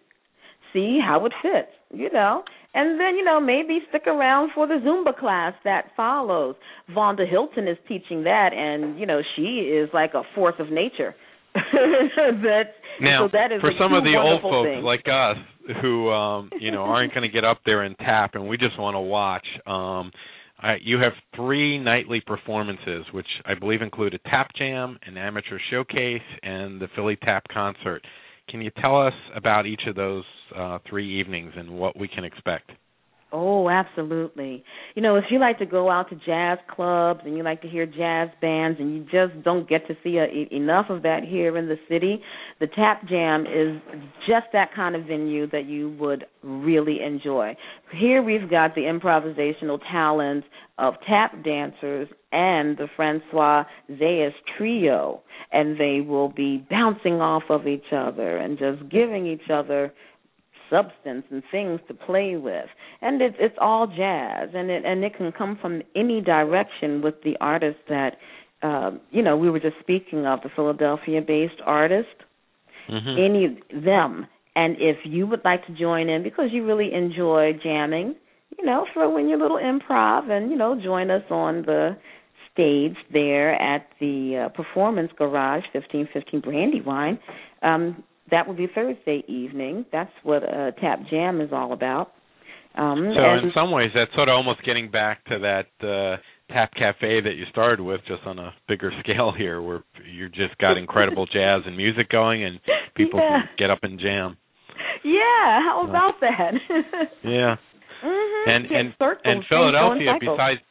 See 0.73 0.99
how 1.03 1.25
it 1.25 1.33
fits, 1.41 1.71
you 1.91 2.11
know. 2.11 2.43
And 2.73 2.99
then, 2.99 3.15
you 3.15 3.23
know, 3.23 3.39
maybe 3.39 3.79
stick 3.89 4.05
around 4.05 4.51
for 4.53 4.67
the 4.67 4.75
Zumba 4.75 5.17
class 5.17 5.53
that 5.63 5.85
follows. 5.97 6.55
Vonda 6.95 7.27
Hilton 7.27 7.67
is 7.67 7.77
teaching 7.87 8.23
that, 8.25 8.51
and, 8.53 8.99
you 8.99 9.07
know, 9.07 9.21
she 9.35 9.41
is 9.41 9.89
like 9.93 10.13
a 10.13 10.21
force 10.35 10.53
of 10.59 10.69
nature. 10.71 11.15
that, 11.55 12.63
now, 13.01 13.25
so 13.25 13.29
that 13.33 13.51
is 13.51 13.59
for 13.59 13.71
some 13.79 13.93
of 13.93 14.03
the 14.03 14.15
old 14.15 14.41
folks 14.43 14.69
thing. 14.69 14.83
like 14.83 15.05
us 15.11 15.37
who, 15.81 16.11
um, 16.11 16.51
you 16.59 16.69
know, 16.69 16.83
aren't 16.83 17.11
going 17.13 17.27
to 17.27 17.33
get 17.33 17.43
up 17.43 17.59
there 17.65 17.81
and 17.81 17.97
tap, 17.97 18.35
and 18.35 18.47
we 18.47 18.55
just 18.55 18.77
want 18.79 18.93
to 18.93 18.99
watch, 18.99 19.45
um, 19.65 20.11
I, 20.61 20.75
you 20.83 20.99
have 20.99 21.13
three 21.35 21.79
nightly 21.79 22.21
performances, 22.21 23.05
which 23.13 23.27
I 23.45 23.55
believe 23.55 23.81
include 23.81 24.13
a 24.13 24.19
tap 24.29 24.51
jam, 24.55 24.99
an 25.05 25.17
amateur 25.17 25.57
showcase, 25.71 26.21
and 26.43 26.79
the 26.79 26.87
Philly 26.95 27.17
Tap 27.23 27.45
concert. 27.51 28.03
Can 28.49 28.61
you 28.61 28.71
tell 28.81 28.99
us 28.99 29.13
about 29.35 29.65
each 29.65 29.81
of 29.87 29.95
those 29.95 30.23
uh, 30.55 30.79
three 30.89 31.19
evenings 31.19 31.53
and 31.55 31.69
what 31.69 31.97
we 31.97 32.07
can 32.07 32.23
expect? 32.23 32.71
Oh, 33.31 33.69
absolutely. 33.69 34.63
You 34.95 35.03
know, 35.03 35.15
if 35.15 35.25
you 35.29 35.39
like 35.39 35.59
to 35.59 35.65
go 35.65 35.91
out 35.91 36.09
to 36.09 36.15
jazz 36.15 36.57
clubs 36.67 37.21
and 37.25 37.37
you 37.37 37.43
like 37.43 37.61
to 37.61 37.67
hear 37.67 37.85
jazz 37.85 38.29
bands 38.41 38.79
and 38.79 38.95
you 38.95 39.03
just 39.03 39.43
don't 39.43 39.69
get 39.69 39.87
to 39.87 39.95
see 40.03 40.17
a, 40.17 40.47
enough 40.51 40.87
of 40.89 41.03
that 41.03 41.23
here 41.23 41.55
in 41.55 41.67
the 41.67 41.77
city, 41.87 42.23
the 42.59 42.65
Tap 42.65 43.07
Jam 43.07 43.45
is 43.45 43.79
just 44.27 44.47
that 44.53 44.73
kind 44.75 44.95
of 44.95 45.05
venue 45.05 45.47
that 45.51 45.65
you 45.65 45.95
would 45.99 46.25
really 46.41 47.03
enjoy. 47.03 47.55
Here 47.95 48.23
we've 48.23 48.49
got 48.49 48.73
the 48.73 48.81
improvisational 48.81 49.79
talents 49.91 50.47
of 50.79 50.95
tap 51.07 51.43
dancers 51.43 52.07
and 52.31 52.77
the 52.77 52.87
Francois 52.95 53.63
Zayas 53.91 54.33
trio, 54.57 55.21
and 55.51 55.79
they 55.79 56.01
will 56.01 56.29
be 56.29 56.65
bouncing 56.69 57.21
off 57.21 57.43
of 57.49 57.67
each 57.67 57.91
other 57.91 58.37
and 58.37 58.57
just 58.57 58.89
giving 58.89 59.27
each 59.27 59.49
other 59.51 59.93
substance 60.69 61.25
and 61.29 61.43
things 61.51 61.79
to 61.87 61.93
play 61.93 62.35
with. 62.35 62.67
And 63.01 63.21
it's 63.21 63.35
it's 63.39 63.57
all 63.59 63.87
jazz 63.87 64.49
and 64.53 64.69
it 64.69 64.85
and 64.85 65.03
it 65.03 65.15
can 65.15 65.31
come 65.31 65.57
from 65.61 65.81
any 65.95 66.21
direction 66.21 67.01
with 67.01 67.15
the 67.23 67.35
artists 67.41 67.81
that 67.89 68.17
uh, 68.61 68.91
you 69.11 69.21
know 69.21 69.37
we 69.37 69.49
were 69.49 69.59
just 69.59 69.77
speaking 69.79 70.25
of 70.25 70.41
the 70.41 70.49
Philadelphia 70.55 71.21
based 71.21 71.61
artist. 71.65 72.09
Mm-hmm. 72.89 73.23
any 73.23 73.45
of 73.45 73.83
them. 73.83 74.25
And 74.55 74.75
if 74.79 74.97
you 75.03 75.27
would 75.27 75.41
like 75.45 75.63
to 75.67 75.73
join 75.75 76.09
in 76.09 76.23
because 76.23 76.49
you 76.51 76.65
really 76.65 76.91
enjoy 76.91 77.51
jamming 77.63 78.15
you 78.57 78.65
know 78.65 78.85
throw 78.93 79.17
in 79.17 79.29
your 79.29 79.37
little 79.37 79.57
improv 79.57 80.29
and 80.29 80.51
you 80.51 80.57
know 80.57 80.79
join 80.81 81.09
us 81.11 81.23
on 81.29 81.63
the 81.63 81.97
stage 82.51 82.97
there 83.13 83.53
at 83.61 83.87
the 83.99 84.45
uh, 84.45 84.49
performance 84.49 85.11
garage 85.17 85.63
1515 85.73 86.41
brandywine. 86.41 87.19
Um 87.61 88.03
that 88.31 88.47
will 88.47 88.55
be 88.55 88.67
Thursday 88.73 89.23
evening. 89.27 89.85
That's 89.91 90.11
what 90.23 90.43
uh, 90.43 90.71
Tap 90.81 90.99
Jam 91.09 91.41
is 91.41 91.49
all 91.51 91.73
about. 91.73 92.11
Um, 92.75 93.13
so 93.15 93.45
in 93.45 93.51
some 93.53 93.71
ways, 93.71 93.91
that's 93.93 94.13
sort 94.15 94.29
of 94.29 94.33
almost 94.33 94.63
getting 94.63 94.91
back 94.91 95.25
to 95.25 95.39
that 95.39 95.85
uh, 95.85 96.17
Tap 96.53 96.71
Cafe 96.73 97.21
that 97.21 97.33
you 97.35 97.45
started 97.51 97.81
with, 97.81 98.01
just 98.07 98.21
on 98.25 98.39
a 98.39 98.53
bigger 98.67 98.91
scale 99.03 99.33
here, 99.35 99.61
where 99.61 99.83
you 100.11 100.29
just 100.29 100.57
got 100.59 100.77
incredible 100.77 101.25
jazz 101.33 101.61
and 101.65 101.75
music 101.75 102.09
going, 102.09 102.43
and 102.43 102.59
people 102.95 103.19
yeah. 103.19 103.41
can 103.41 103.49
get 103.57 103.69
up 103.69 103.79
and 103.83 103.99
jam. 103.99 104.37
Yeah, 105.03 105.61
how 105.63 105.85
about 105.87 106.19
that? 106.21 106.51
yeah. 107.23 107.55
Mm-hmm. 108.03 108.49
And 108.49 108.65
and 108.71 108.93
circles, 108.97 109.21
and 109.25 109.43
Philadelphia, 109.49 110.13
besides 110.19 110.61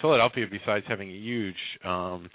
Philadelphia, 0.00 0.46
besides 0.50 0.84
having 0.88 1.10
a 1.10 1.14
huge 1.14 1.56
um, 1.84 2.30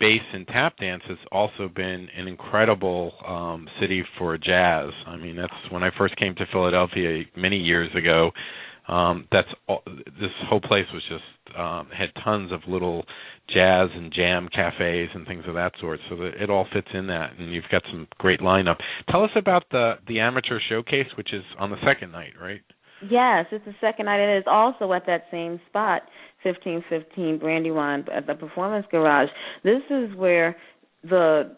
bass 0.00 0.22
and 0.32 0.46
tap 0.46 0.76
dance 0.78 1.02
has 1.08 1.18
also 1.32 1.68
been 1.74 2.08
an 2.16 2.28
incredible 2.28 3.12
um 3.26 3.68
city 3.80 4.04
for 4.18 4.36
jazz. 4.38 4.90
I 5.06 5.16
mean, 5.16 5.36
that's 5.36 5.52
when 5.70 5.82
I 5.82 5.90
first 5.96 6.16
came 6.16 6.34
to 6.36 6.46
Philadelphia 6.52 7.24
many 7.36 7.56
years 7.56 7.90
ago. 7.94 8.30
Um 8.88 9.26
that's 9.30 9.48
all, 9.68 9.82
this 9.86 10.30
whole 10.48 10.60
place 10.60 10.86
was 10.92 11.02
just 11.08 11.58
um 11.58 11.88
had 11.96 12.08
tons 12.22 12.52
of 12.52 12.60
little 12.68 13.04
jazz 13.52 13.88
and 13.94 14.12
jam 14.12 14.48
cafes 14.54 15.08
and 15.14 15.26
things 15.26 15.44
of 15.48 15.54
that 15.54 15.72
sort. 15.80 16.00
So 16.08 16.16
that 16.16 16.42
it 16.42 16.50
all 16.50 16.66
fits 16.72 16.88
in 16.94 17.06
that 17.08 17.32
and 17.38 17.52
you've 17.52 17.64
got 17.70 17.82
some 17.90 18.06
great 18.18 18.40
lineup. 18.40 18.76
Tell 19.10 19.24
us 19.24 19.30
about 19.36 19.64
the 19.70 19.94
the 20.06 20.20
amateur 20.20 20.60
showcase 20.68 21.08
which 21.16 21.32
is 21.32 21.44
on 21.58 21.70
the 21.70 21.78
second 21.84 22.12
night, 22.12 22.32
right? 22.40 22.60
Yes, 23.02 23.46
it's 23.52 23.64
the 23.64 23.74
second 23.80 24.06
night 24.06 24.20
and 24.20 24.38
it's 24.38 24.48
also 24.50 24.92
at 24.92 25.06
that 25.06 25.24
same 25.30 25.60
spot. 25.68 26.02
1515 26.42 27.38
Brandywine 27.38 28.04
at 28.14 28.26
the 28.26 28.34
Performance 28.34 28.86
Garage. 28.90 29.28
This 29.64 29.82
is 29.90 30.14
where 30.16 30.56
the 31.02 31.56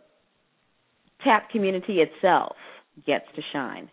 tap 1.23 1.51
community 1.51 1.99
itself 2.01 2.57
gets 3.07 3.27
to 3.37 3.43
shine. 3.53 3.91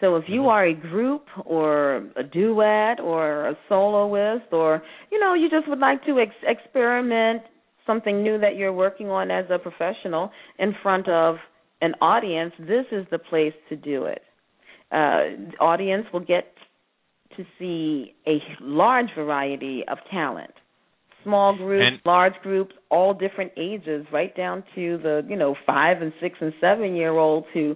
So 0.00 0.16
if 0.16 0.24
you 0.28 0.40
mm-hmm. 0.40 0.48
are 0.48 0.66
a 0.66 0.74
group 0.74 1.24
or 1.44 1.96
a 2.16 2.22
duet 2.22 3.00
or 3.00 3.48
a 3.48 3.58
soloist 3.68 4.52
or 4.52 4.82
you 5.10 5.18
know 5.18 5.32
you 5.32 5.48
just 5.48 5.68
would 5.68 5.78
like 5.78 6.04
to 6.04 6.18
ex- 6.20 6.34
experiment 6.46 7.42
something 7.86 8.22
new 8.22 8.38
that 8.38 8.56
you're 8.56 8.72
working 8.72 9.08
on 9.08 9.30
as 9.30 9.46
a 9.50 9.58
professional 9.58 10.30
in 10.58 10.74
front 10.82 11.08
of 11.08 11.36
an 11.80 11.94
audience, 12.00 12.52
this 12.58 12.86
is 12.90 13.06
the 13.10 13.18
place 13.18 13.52
to 13.68 13.76
do 13.76 14.04
it. 14.04 14.22
Uh, 14.90 15.62
audience 15.62 16.06
will 16.12 16.24
get 16.24 16.54
to 17.36 17.44
see 17.58 18.14
a 18.26 18.38
large 18.60 19.08
variety 19.16 19.84
of 19.88 19.98
talent 20.10 20.52
small 21.26 21.56
groups, 21.56 21.84
and, 21.84 22.00
large 22.06 22.34
groups, 22.42 22.72
all 22.88 23.12
different 23.12 23.50
ages, 23.56 24.06
right 24.12 24.34
down 24.36 24.62
to 24.76 24.96
the 24.98 25.26
you 25.28 25.36
know 25.36 25.54
five 25.66 26.00
and 26.00 26.12
six 26.20 26.36
and 26.40 26.52
seven 26.60 26.94
year 26.94 27.10
olds 27.10 27.46
who 27.52 27.74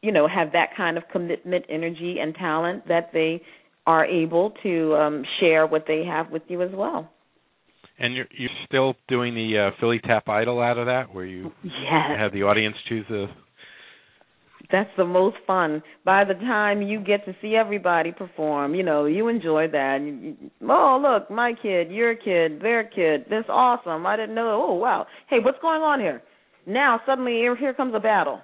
you 0.00 0.12
know 0.12 0.28
have 0.28 0.52
that 0.52 0.68
kind 0.76 0.96
of 0.96 1.02
commitment, 1.10 1.64
energy, 1.68 2.16
and 2.20 2.34
talent 2.34 2.86
that 2.88 3.10
they 3.12 3.42
are 3.86 4.06
able 4.06 4.52
to 4.62 4.94
um, 4.94 5.24
share 5.40 5.66
what 5.66 5.84
they 5.88 6.04
have 6.04 6.30
with 6.30 6.42
you 6.46 6.62
as 6.62 6.70
well. 6.72 7.10
And 7.98 8.14
you're 8.14 8.26
you're 8.36 8.50
still 8.66 8.94
doing 9.08 9.34
the 9.34 9.68
uh, 9.72 9.80
Philly 9.80 9.98
Tap 9.98 10.28
Idol 10.28 10.60
out 10.60 10.78
of 10.78 10.86
that, 10.86 11.12
where 11.12 11.26
you 11.26 11.52
yes. 11.64 12.16
have 12.16 12.32
the 12.32 12.44
audience 12.44 12.76
choose 12.88 13.06
a 13.10 13.26
that's 14.72 14.90
the 14.96 15.04
most 15.04 15.36
fun. 15.46 15.82
By 16.04 16.24
the 16.24 16.34
time 16.34 16.82
you 16.82 16.98
get 16.98 17.24
to 17.26 17.36
see 17.42 17.54
everybody 17.54 18.10
perform, 18.10 18.74
you 18.74 18.82
know, 18.82 19.04
you 19.04 19.28
enjoy 19.28 19.68
that. 19.68 20.00
Oh, 20.68 21.00
look, 21.00 21.30
my 21.30 21.52
kid, 21.60 21.92
your 21.92 22.14
kid, 22.14 22.60
their 22.60 22.82
kid. 22.82 23.26
That's 23.30 23.48
awesome. 23.48 24.06
I 24.06 24.16
didn't 24.16 24.34
know. 24.34 24.66
Oh, 24.68 24.74
wow. 24.74 25.06
Hey, 25.28 25.36
what's 25.44 25.58
going 25.60 25.82
on 25.82 26.00
here? 26.00 26.22
Now, 26.66 27.00
suddenly, 27.06 27.32
here, 27.32 27.54
here 27.54 27.74
comes 27.74 27.94
a 27.94 28.00
battle. 28.00 28.40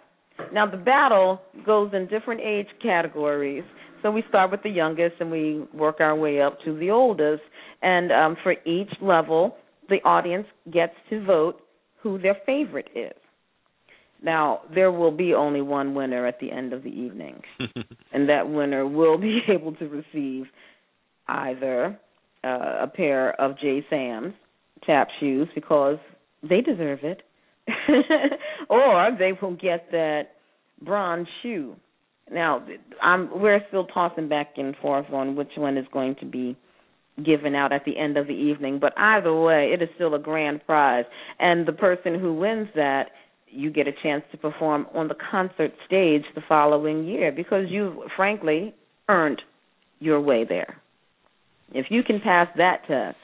Now, 0.53 0.71
the 0.71 0.77
battle 0.77 1.41
goes 1.65 1.91
in 1.95 2.07
different 2.07 2.43
age 2.43 2.69
categories. 2.83 3.65
So 4.03 4.11
we 4.11 4.23
start 4.29 4.51
with 4.51 4.63
the 4.63 4.71
youngest 4.71 5.17
and 5.19 5.31
we 5.31 5.65
work 5.75 5.97
our 6.01 6.15
way 6.15 6.41
up 6.41 6.59
to 6.65 6.79
the 6.79 6.91
oldest. 6.91 7.43
And 7.83 8.13
um, 8.13 8.37
for 8.43 8.53
each 8.65 8.91
level, 9.01 9.57
the 9.89 9.97
audience 10.05 10.47
gets 10.73 10.93
to 11.11 11.25
vote 11.25 11.61
who 12.03 12.19
their 12.19 12.37
favorite 12.47 12.89
is. 12.95 13.17
Now, 14.23 14.61
there 14.75 14.91
will 14.91 15.13
be 15.13 15.35
only 15.35 15.61
one 15.61 15.95
winner 15.95 16.27
at 16.27 16.41
the 16.41 16.51
end 16.51 16.73
of 16.73 16.83
the 16.83 16.91
evening, 16.91 17.41
and 18.13 18.29
that 18.29 18.49
winner 18.49 18.87
will 18.87 19.19
be 19.19 19.41
able 19.49 19.75
to 19.77 19.89
receive 19.89 20.47
either 21.29 21.99
uh, 22.45 22.79
a 22.83 22.87
pair 22.93 23.41
of 23.41 23.59
J. 23.59 23.85
Sam's 23.89 24.35
tap 24.87 25.09
shoes 25.21 25.49
because 25.55 25.99
they 26.43 26.61
deserve 26.61 27.01
it, 27.03 27.23
or 28.69 29.11
they 29.19 29.33
will 29.41 29.55
get 29.55 29.91
that 29.93 30.23
bronze 30.83 31.29
shoe. 31.43 31.77
Now, 32.31 32.67
I'm 33.03 33.41
we're 33.41 33.61
still 33.69 33.87
tossing 33.87 34.29
back 34.29 34.55
and 34.57 34.77
forth 34.77 35.07
on 35.13 35.35
which 35.35 35.53
one 35.57 35.77
is 35.77 35.87
going 35.93 36.17
to 36.21 36.27
be 36.27 36.57
given 37.25 37.55
out 37.55 37.73
at 37.73 37.85
the 37.85 37.99
end 37.99 38.17
of 38.17 38.27
the 38.27 38.33
evening, 38.33 38.79
but 38.79 38.93
either 38.97 39.35
way, 39.35 39.71
it 39.73 39.83
is 39.83 39.89
still 39.97 40.15
a 40.15 40.19
grand 40.19 40.65
prize, 40.67 41.05
and 41.39 41.67
the 41.67 41.73
person 41.73 42.19
who 42.19 42.35
wins 42.35 42.69
that 42.75 43.11
you 43.51 43.71
get 43.71 43.87
a 43.87 43.93
chance 44.03 44.23
to 44.33 44.39
perform 44.39 44.87
on 44.95 45.09
the 45.09 45.17
concert 45.31 45.73
stage 45.87 46.23
the 46.35 46.43
following 46.49 47.05
year 47.05 47.33
because 47.33 47.67
you've 47.69 47.97
frankly 48.17 48.75
earned 49.09 49.41
your 50.01 50.21
way 50.21 50.45
there. 50.49 50.81
If 51.73 51.87
you 51.91 52.03
can 52.03 52.21
pass 52.21 52.49
that 52.57 52.83
test, 52.87 53.17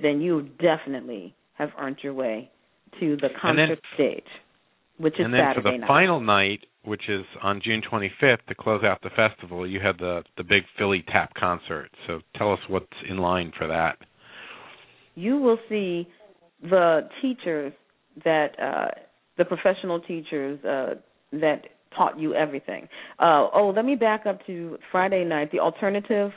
then 0.00 0.20
you 0.20 0.48
definitely 0.60 1.34
have 1.54 1.70
earned 1.78 1.98
your 2.02 2.14
way 2.14 2.50
to 3.00 3.16
the 3.16 3.28
concert 3.40 3.68
then, 3.68 3.76
stage, 3.94 4.24
which 4.98 5.14
is 5.14 5.24
and 5.24 5.34
then 5.34 5.40
Saturday 5.40 5.62
for 5.62 5.72
the 5.72 5.78
night. 5.78 5.88
final 5.88 6.20
night, 6.20 6.60
which 6.84 7.08
is 7.08 7.24
on 7.42 7.60
June 7.64 7.82
25th 7.90 8.44
to 8.48 8.54
close 8.54 8.84
out 8.84 9.00
the 9.02 9.10
festival, 9.10 9.66
you 9.66 9.80
had 9.80 9.98
the 9.98 10.22
the 10.36 10.44
big 10.44 10.62
Philly 10.76 11.04
Tap 11.08 11.32
concert. 11.34 11.90
So 12.06 12.20
tell 12.36 12.52
us 12.52 12.60
what's 12.68 12.86
in 13.08 13.18
line 13.18 13.52
for 13.56 13.66
that. 13.66 13.98
You 15.14 15.36
will 15.38 15.58
see 15.68 16.06
the 16.62 17.08
teachers 17.20 17.72
that 18.24 18.58
uh, 18.60 18.88
the 19.38 19.44
professional 19.44 20.00
teachers 20.00 20.62
uh, 20.64 20.94
that 21.32 21.62
taught 21.96 22.18
you 22.18 22.34
everything. 22.34 22.88
Uh, 23.18 23.48
oh, 23.54 23.72
let 23.74 23.84
me 23.84 23.94
back 23.94 24.26
up 24.26 24.44
to 24.46 24.78
Friday 24.92 25.24
night. 25.24 25.50
The 25.52 25.60
alternative 25.60 26.32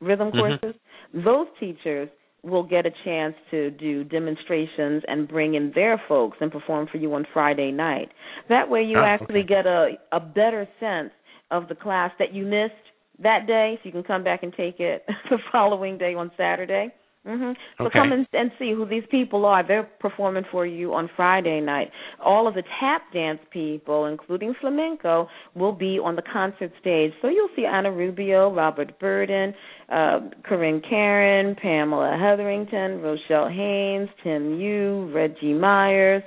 rhythm 0.00 0.30
Mhm. 0.32 0.60
courses. 0.60 0.74
Those 1.14 1.46
teachers 1.58 2.08
will 2.42 2.64
get 2.64 2.84
a 2.86 2.90
chance 3.04 3.36
to 3.52 3.70
do 3.70 4.02
demonstrations 4.04 5.04
and 5.06 5.28
bring 5.28 5.54
in 5.54 5.70
their 5.72 5.96
folks 6.08 6.36
and 6.40 6.50
perform 6.50 6.88
for 6.88 6.98
you 6.98 7.14
on 7.14 7.24
Friday 7.32 7.70
night. 7.70 8.10
That 8.48 8.68
way 8.68 8.82
you 8.82 8.98
Ah, 8.98 9.04
actually 9.04 9.40
okay. 9.40 9.54
get 9.54 9.66
a 9.66 9.96
a 10.10 10.20
better 10.20 10.66
sense 10.80 11.12
of 11.52 11.68
the 11.68 11.74
class 11.76 12.10
that 12.18 12.32
you 12.32 12.44
missed 12.44 12.74
that 13.20 13.46
day 13.46 13.76
so 13.76 13.80
you 13.84 13.92
can 13.92 14.02
come 14.02 14.24
back 14.24 14.42
and 14.42 14.52
take 14.54 14.80
it 14.80 15.04
the 15.30 15.38
following 15.52 15.98
day 15.98 16.14
on 16.14 16.30
Saturday. 16.36 16.90
Mhm. 17.26 17.56
So 17.78 17.84
Okay. 17.84 17.98
come 18.00 18.10
and, 18.12 18.26
and 18.32 18.50
see 18.58 18.72
who 18.72 18.84
these 18.84 19.06
people 19.06 19.44
are. 19.46 19.62
They're 19.62 19.84
performing 20.00 20.44
for 20.50 20.66
you 20.66 20.92
on 20.92 21.08
Friday 21.14 21.60
night. 21.60 21.92
All 22.20 22.48
of 22.48 22.54
the 22.54 22.64
tap 22.80 23.02
dance 23.12 23.38
people, 23.50 24.06
including 24.06 24.54
flamenco, 24.54 25.28
will 25.54 25.72
be 25.72 26.00
on 26.00 26.16
the 26.16 26.22
concert 26.22 26.72
stage. 26.80 27.12
So 27.22 27.28
you'll 27.28 27.50
see 27.54 27.64
Anna 27.64 27.92
Rubio, 27.92 28.52
Robert 28.52 28.98
Burden, 28.98 29.54
uh, 29.88 30.20
Corinne 30.42 30.80
Karen, 30.80 31.54
Pamela 31.54 32.16
Hetherington, 32.18 33.00
Rochelle 33.00 33.48
Haynes, 33.48 34.08
Tim 34.24 34.58
Yu, 34.58 35.08
Reggie 35.14 35.54
Myers, 35.54 36.24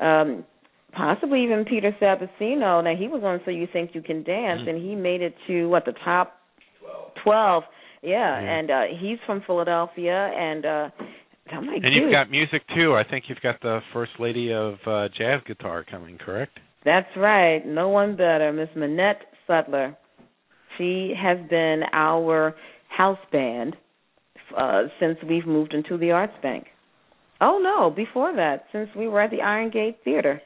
um, 0.00 0.44
possibly 0.92 1.42
even 1.44 1.66
Peter 1.66 1.94
Sabacino. 2.00 2.82
Now 2.82 2.94
he 2.96 3.06
was 3.06 3.22
on 3.22 3.42
So 3.44 3.50
You 3.50 3.66
Think 3.66 3.94
You 3.94 4.00
Can 4.00 4.22
Dance, 4.22 4.62
Mm. 4.62 4.68
and 4.70 4.82
he 4.82 4.94
made 4.94 5.20
it 5.20 5.34
to 5.46 5.68
what 5.68 5.84
the 5.84 5.92
top 5.92 6.40
twelve. 7.22 7.64
Yeah, 8.02 8.40
Yeah. 8.40 8.58
and 8.58 8.70
uh 8.70 8.82
he's 9.00 9.18
from 9.26 9.42
Philadelphia, 9.46 10.30
and 10.36 10.64
uh 10.66 10.88
I'm 11.50 11.66
like, 11.66 11.82
And 11.82 11.94
you've 11.94 12.10
got 12.12 12.30
music 12.30 12.62
too. 12.74 12.94
I 12.94 13.04
think 13.08 13.24
you've 13.28 13.40
got 13.42 13.60
the 13.62 13.80
first 13.94 14.12
lady 14.18 14.52
of 14.52 14.74
uh, 14.86 15.08
jazz 15.16 15.40
guitar 15.46 15.82
coming, 15.90 16.18
correct? 16.18 16.58
That's 16.84 17.08
right. 17.16 17.64
No 17.66 17.88
one 17.88 18.16
better, 18.16 18.52
Miss 18.52 18.68
Monnette 18.76 19.22
Sudler. 19.48 19.96
She 20.76 21.14
has 21.18 21.38
been 21.48 21.84
our 21.92 22.54
house 22.94 23.18
band 23.32 23.76
uh, 24.56 24.82
since 25.00 25.16
we've 25.26 25.46
moved 25.46 25.72
into 25.72 25.96
the 25.96 26.10
Arts 26.10 26.34
Bank. 26.42 26.66
Oh 27.40 27.58
no, 27.62 27.88
before 27.90 28.34
that, 28.36 28.64
since 28.72 28.90
we 28.94 29.08
were 29.08 29.22
at 29.22 29.30
the 29.30 29.40
Iron 29.40 29.70
Gate 29.70 29.96
Theater. 30.04 30.42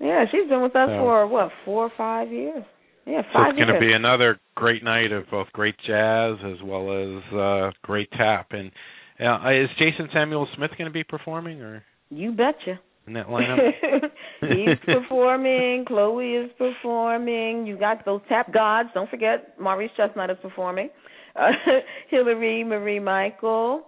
Yeah, 0.00 0.24
she's 0.30 0.48
been 0.48 0.62
with 0.62 0.76
us 0.76 0.88
Oh. 0.92 0.98
for 1.00 1.26
what, 1.26 1.50
four 1.64 1.86
or 1.86 1.92
five 1.98 2.30
years? 2.30 2.62
Yeah, 3.08 3.22
So 3.32 3.40
it's 3.48 3.56
going 3.56 3.72
to 3.72 3.80
be 3.80 3.92
another 3.92 4.38
great 4.54 4.84
night 4.84 5.12
of 5.12 5.24
both 5.30 5.46
great 5.52 5.76
jazz 5.86 6.36
as 6.44 6.58
well 6.62 6.92
as 6.92 7.34
uh, 7.34 7.70
great 7.82 8.10
tap. 8.12 8.48
And 8.50 8.70
uh, 9.18 9.48
is 9.50 9.68
Jason 9.78 10.08
Samuel 10.12 10.46
Smith 10.56 10.70
going 10.76 10.90
to 10.90 10.92
be 10.92 11.04
performing 11.04 11.62
or 11.62 11.82
you 12.10 12.32
betcha. 12.32 12.78
in 13.06 13.14
that 13.14 13.26
lineup? 13.28 13.58
He's 14.42 14.76
performing. 14.84 15.84
Chloe 15.86 16.32
is 16.34 16.50
performing. 16.58 17.66
You 17.66 17.78
got 17.78 18.04
those 18.04 18.20
tap 18.28 18.52
gods. 18.52 18.90
Don't 18.94 19.08
forget, 19.08 19.58
Maurice 19.58 19.90
Chestnut 19.96 20.28
is 20.30 20.36
performing. 20.42 20.90
Uh, 21.34 21.48
Hillary 22.10 22.62
Marie 22.64 23.00
Michael, 23.00 23.82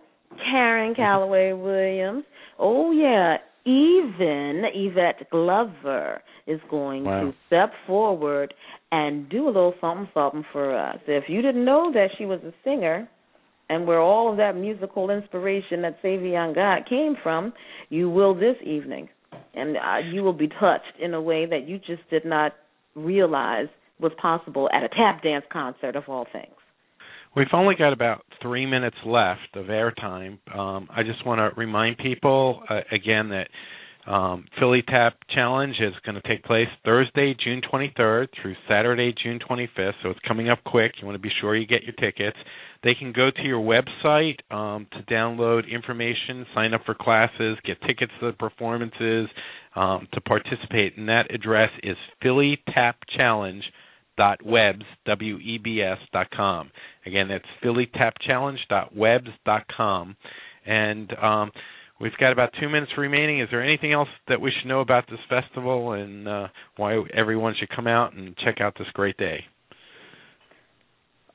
Karen 0.51 0.95
Calloway 0.95 1.53
Williams. 1.53 2.25
Oh 2.59 2.93
yeah, 2.93 3.37
even 3.65 4.63
Yvette 4.75 5.29
Glover 5.31 6.23
is 6.47 6.61
going 6.71 7.05
Wow. 7.05 7.21
to 7.23 7.35
step 7.47 7.73
forward 7.87 8.53
and 8.93 9.29
do 9.29 9.45
a 9.45 9.47
little 9.47 9.75
something 9.81 10.09
something 10.15 10.45
for 10.53 10.77
us. 10.77 10.99
If 11.07 11.25
you 11.29 11.43
didn't 11.43 11.65
know 11.65 11.93
that 11.93 12.09
she 12.19 12.27
was 12.27 12.41
a 12.41 12.53
singer, 12.65 13.09
and 13.69 13.87
where 13.87 14.01
all 14.01 14.31
of 14.31 14.37
that 14.39 14.57
musical 14.57 15.11
inspiration 15.11 15.83
that 15.83 16.03
Savion 16.03 16.55
got 16.55 16.89
came 16.89 17.15
from, 17.23 17.53
you 17.89 18.11
will 18.11 18.35
this 18.35 18.57
evening, 18.65 19.09
and 19.55 19.77
uh, 19.77 19.99
you 20.13 20.23
will 20.23 20.33
be 20.33 20.49
touched 20.49 20.99
in 21.01 21.15
a 21.15 21.23
way 21.23 21.47
that 21.47 21.69
you 21.69 21.79
just 21.79 22.03
did 22.11 22.25
not 22.25 22.53
realize 22.97 23.69
was 24.01 24.13
possible 24.21 24.69
at 24.73 24.83
a 24.83 24.89
tap 24.89 25.23
dance 25.23 25.45
concert 25.53 25.95
of 25.95 26.05
all 26.09 26.27
things. 26.33 26.55
We've 27.37 27.47
only 27.53 27.77
got 27.77 27.93
about 27.93 28.25
three 28.43 28.67
minutes 28.67 28.97
left 29.07 29.55
of 29.55 29.67
airtime. 29.67 30.39
Um, 30.53 30.89
I 30.91 31.05
just 31.05 31.25
want 31.25 31.39
to 31.39 31.59
remind 31.59 31.99
people 31.99 32.63
uh, 32.69 32.81
again 32.91 33.29
that 33.29 33.47
um, 34.07 34.47
Philly 34.59 34.83
Tap 34.87 35.15
Challenge 35.35 35.75
is 35.81 35.93
going 36.05 36.21
to 36.21 36.27
take 36.27 36.43
place 36.45 36.69
Thursday, 36.85 37.35
June 37.43 37.61
23rd 37.73 38.29
through 38.41 38.55
Saturday, 38.69 39.15
June 39.23 39.39
25th. 39.39 39.93
So 40.03 40.11
it's 40.11 40.21
coming 40.27 40.49
up 40.49 40.59
quick. 40.65 40.93
You 41.01 41.07
want 41.07 41.17
to 41.17 41.23
be 41.23 41.33
sure 41.41 41.55
you 41.55 41.67
get 41.67 41.83
your 41.83 41.93
tickets. 41.93 42.37
They 42.83 42.95
can 42.95 43.13
go 43.13 43.31
to 43.31 43.43
your 43.43 43.61
website 43.61 44.39
um, 44.51 44.87
to 44.93 45.03
download 45.13 45.71
information, 45.71 46.47
sign 46.55 46.73
up 46.73 46.81
for 46.87 46.95
classes, 46.95 47.59
get 47.65 47.81
tickets 47.87 48.13
to 48.21 48.27
the 48.29 48.33
performances, 48.33 49.29
um, 49.77 50.09
to 50.15 50.21
participate. 50.23 50.97
And 50.97 51.09
that 51.09 51.33
address 51.33 51.71
is 51.83 51.97
Philly 52.23 52.59
Tap 52.75 52.97
Challenge 53.17 53.63
dot 54.17 54.45
webs 54.45 54.85
w 55.07 55.39
e 55.39 55.57
b 55.57 55.81
s 55.81 55.97
dot 56.13 56.27
com 56.37 56.71
again 57.07 57.29
that's 57.29 57.45
phillytapchallenge.webs 57.65 59.31
dot 59.47 59.63
com 59.75 60.15
and 60.67 61.11
um 61.23 61.51
we've 62.01 62.17
got 62.19 62.33
about 62.33 62.51
two 62.61 62.69
minutes 62.69 62.93
remaining. 62.97 63.41
Is 63.41 63.49
there 63.51 63.63
anything 63.63 63.93
else 63.93 64.09
that 64.29 64.41
we 64.41 64.51
should 64.51 64.69
know 64.69 64.81
about 64.81 65.05
this 65.09 65.21
festival 65.29 65.93
and 65.93 66.27
uh 66.27 66.49
why 66.77 67.01
everyone 67.15 67.55
should 67.59 67.69
come 67.71 67.87
out 67.87 68.15
and 68.15 68.37
check 68.39 68.61
out 68.61 68.75
this 68.79 68.89
great 68.95 69.17
day? 69.17 69.45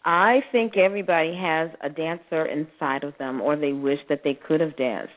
I 0.06 0.42
think 0.52 0.78
everybody 0.78 1.36
has 1.36 1.72
a 1.82 1.90
dancer 1.90 2.46
inside 2.46 3.04
of 3.04 3.18
them, 3.18 3.42
or 3.42 3.56
they 3.56 3.74
wish 3.74 3.98
that 4.08 4.22
they 4.24 4.36
could 4.36 4.62
have 4.62 4.78
danced. 4.78 5.14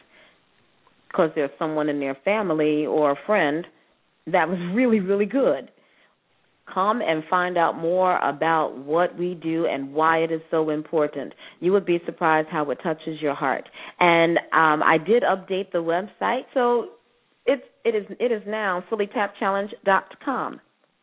Because 1.09 1.31
there's 1.35 1.51
someone 1.59 1.91
in 1.91 2.01
their 2.01 2.17
family 2.25 2.87
or 2.87 3.11
a 3.11 3.17
friend 3.27 3.67
that 4.27 4.49
was 4.49 4.59
really, 4.75 5.01
really 5.01 5.27
good. 5.27 5.71
Come 6.73 7.01
and 7.01 7.23
find 7.31 7.57
out 7.57 7.77
more 7.77 8.19
about 8.19 8.77
what 8.77 9.17
we 9.19 9.35
do 9.35 9.67
and 9.67 9.93
why 9.93 10.19
it 10.19 10.31
is 10.31 10.41
so 10.51 10.71
important. 10.71 11.33
You 11.61 11.73
would 11.73 11.87
be 11.87 11.99
surprised 12.05 12.49
how 12.51 12.71
it 12.71 12.79
touches 12.83 13.21
your 13.21 13.35
heart. 13.35 13.69
And 14.01 14.39
um, 14.53 14.83
I 14.83 14.99
did 14.99 15.23
update 15.23 15.73
the 15.73 15.79
website, 15.79 16.43
so 16.55 16.89
it's 17.47 17.63
it 17.85 17.95
is 17.95 18.05
it 18.21 18.31
is 18.31 18.43
now 18.47 18.85
phillytapchallenge.com. 18.91 20.61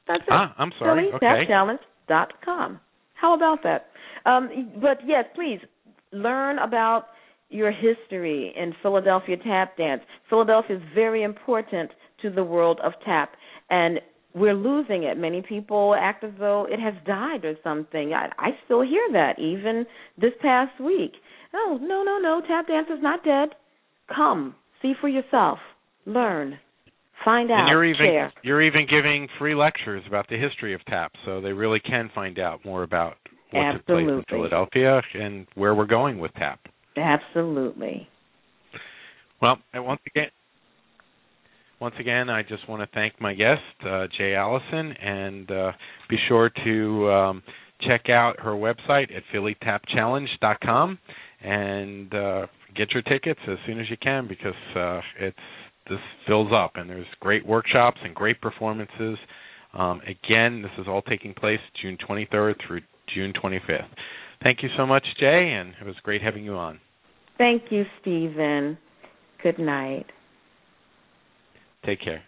That's 0.08 0.22
it. 0.22 0.30
ah 0.30 0.54
i'm 0.60 0.72
sorry 0.78 1.12
okay 1.14 1.26
phillytapchallenge.com. 1.50 2.80
How 3.16 3.36
about 3.36 3.64
that? 3.64 3.88
Um, 4.26 4.74
but 4.82 5.00
yes, 5.06 5.26
please 5.34 5.60
learn 6.12 6.60
about 6.60 7.06
your 7.50 7.72
history 7.72 8.54
in 8.56 8.74
Philadelphia 8.82 9.38
tap 9.38 9.78
dance. 9.78 10.02
Philadelphia 10.30 10.78
is 10.78 10.84
very 10.94 11.24
important 11.24 11.92
to 12.22 12.30
the 12.30 12.44
world 12.44 12.80
of 12.84 12.94
tap, 13.06 13.34
and 13.70 14.00
we're 14.36 14.54
losing 14.54 15.04
it. 15.04 15.18
Many 15.18 15.42
people 15.42 15.96
act 15.98 16.24
as 16.24 16.32
though 16.38 16.68
it 16.70 16.80
has 16.80 16.94
died 17.06 17.46
or 17.46 17.56
something. 17.64 18.14
I, 18.14 18.30
I 18.38 18.50
still 18.66 18.82
hear 18.82 19.08
that 19.14 19.40
even 19.40 19.86
this 20.20 20.34
past 20.42 20.80
week. 20.80 21.14
Oh, 21.54 21.80
no, 21.82 22.04
no, 22.04 22.20
no, 22.20 22.42
tap 22.46 22.68
dance 22.68 22.88
is 22.92 23.02
not 23.02 23.24
dead. 23.24 23.50
Come, 24.14 24.56
see 24.82 24.94
for 25.00 25.08
yourself, 25.08 25.58
learn, 26.06 26.60
find 27.24 27.50
out, 27.50 27.62
and 27.62 27.70
you're 27.70 27.86
even 27.86 28.06
share. 28.06 28.34
you're 28.44 28.62
even 28.62 28.86
giving 28.88 29.28
free 29.40 29.56
lectures 29.56 30.04
about 30.08 30.28
the 30.30 30.38
history 30.38 30.76
of 30.76 30.86
tap 30.86 31.14
so 31.26 31.42
they 31.42 31.54
really 31.54 31.80
can 31.80 32.12
find 32.14 32.38
out 32.38 32.64
more 32.64 32.84
about 32.84 33.16
what 33.52 33.72
took 33.72 33.86
place 33.86 34.06
in 34.08 34.24
philadelphia 34.30 35.02
and 35.16 35.48
where 35.56 35.74
we're 35.74 35.86
going 35.86 36.20
with 36.20 36.32
tap 36.34 36.60
Absolutely. 36.98 38.08
Well, 39.42 39.58
once 39.74 40.02
again, 40.08 40.30
once 41.80 41.96
again, 42.00 42.30
I 42.30 42.42
just 42.44 42.68
want 42.70 42.82
to 42.82 42.96
thank 42.96 43.20
my 43.20 43.34
guest, 43.34 43.62
uh, 43.82 44.08
Jaye 44.20 44.36
Allison, 44.38 44.92
and 44.94 45.52
uh, 45.52 45.72
be 46.10 46.18
sure 46.28 46.50
to 46.64 47.12
um, 47.12 47.44
check 47.82 48.10
out 48.10 48.40
her 48.40 48.52
website 48.52 49.16
at 49.16 49.24
phillytapchallenge.com 49.34 51.00
and 51.42 52.14
uh, 52.14 52.48
get 52.76 52.92
your 52.92 53.04
tickets 53.04 53.40
as 53.48 53.58
soon 53.66 53.80
as 53.80 53.90
you 53.90 53.98
can 54.02 54.28
because 54.28 54.54
uh, 54.76 55.02
it's 55.20 55.38
this 55.88 56.00
fills 56.26 56.52
up 56.52 56.72
and 56.76 56.90
there's 56.90 57.06
great 57.20 57.46
workshops 57.46 57.98
and 58.04 58.16
great 58.16 58.42
performances. 58.42 59.18
Um, 59.74 60.02
again, 60.02 60.64
this 60.64 60.72
is 60.80 60.88
all 60.88 61.04
taking 61.04 61.34
place 61.34 61.60
June 61.82 61.98
23rd 62.10 62.56
through 62.66 62.82
June 63.14 63.34
25th. 63.34 63.86
Thank 64.42 64.64
you 64.64 64.70
so 64.78 64.88
much, 64.88 65.06
Jaye, 65.22 65.62
and 65.62 65.74
it 65.80 65.86
was 65.86 65.96
great 66.02 66.22
having 66.22 66.44
you 66.44 66.56
on. 66.56 66.80
Thank 67.38 67.64
you, 67.70 67.84
Stephen. 68.02 68.78
Good 69.44 69.60
night. 69.60 70.06
Take 71.86 72.02
care. 72.02 72.24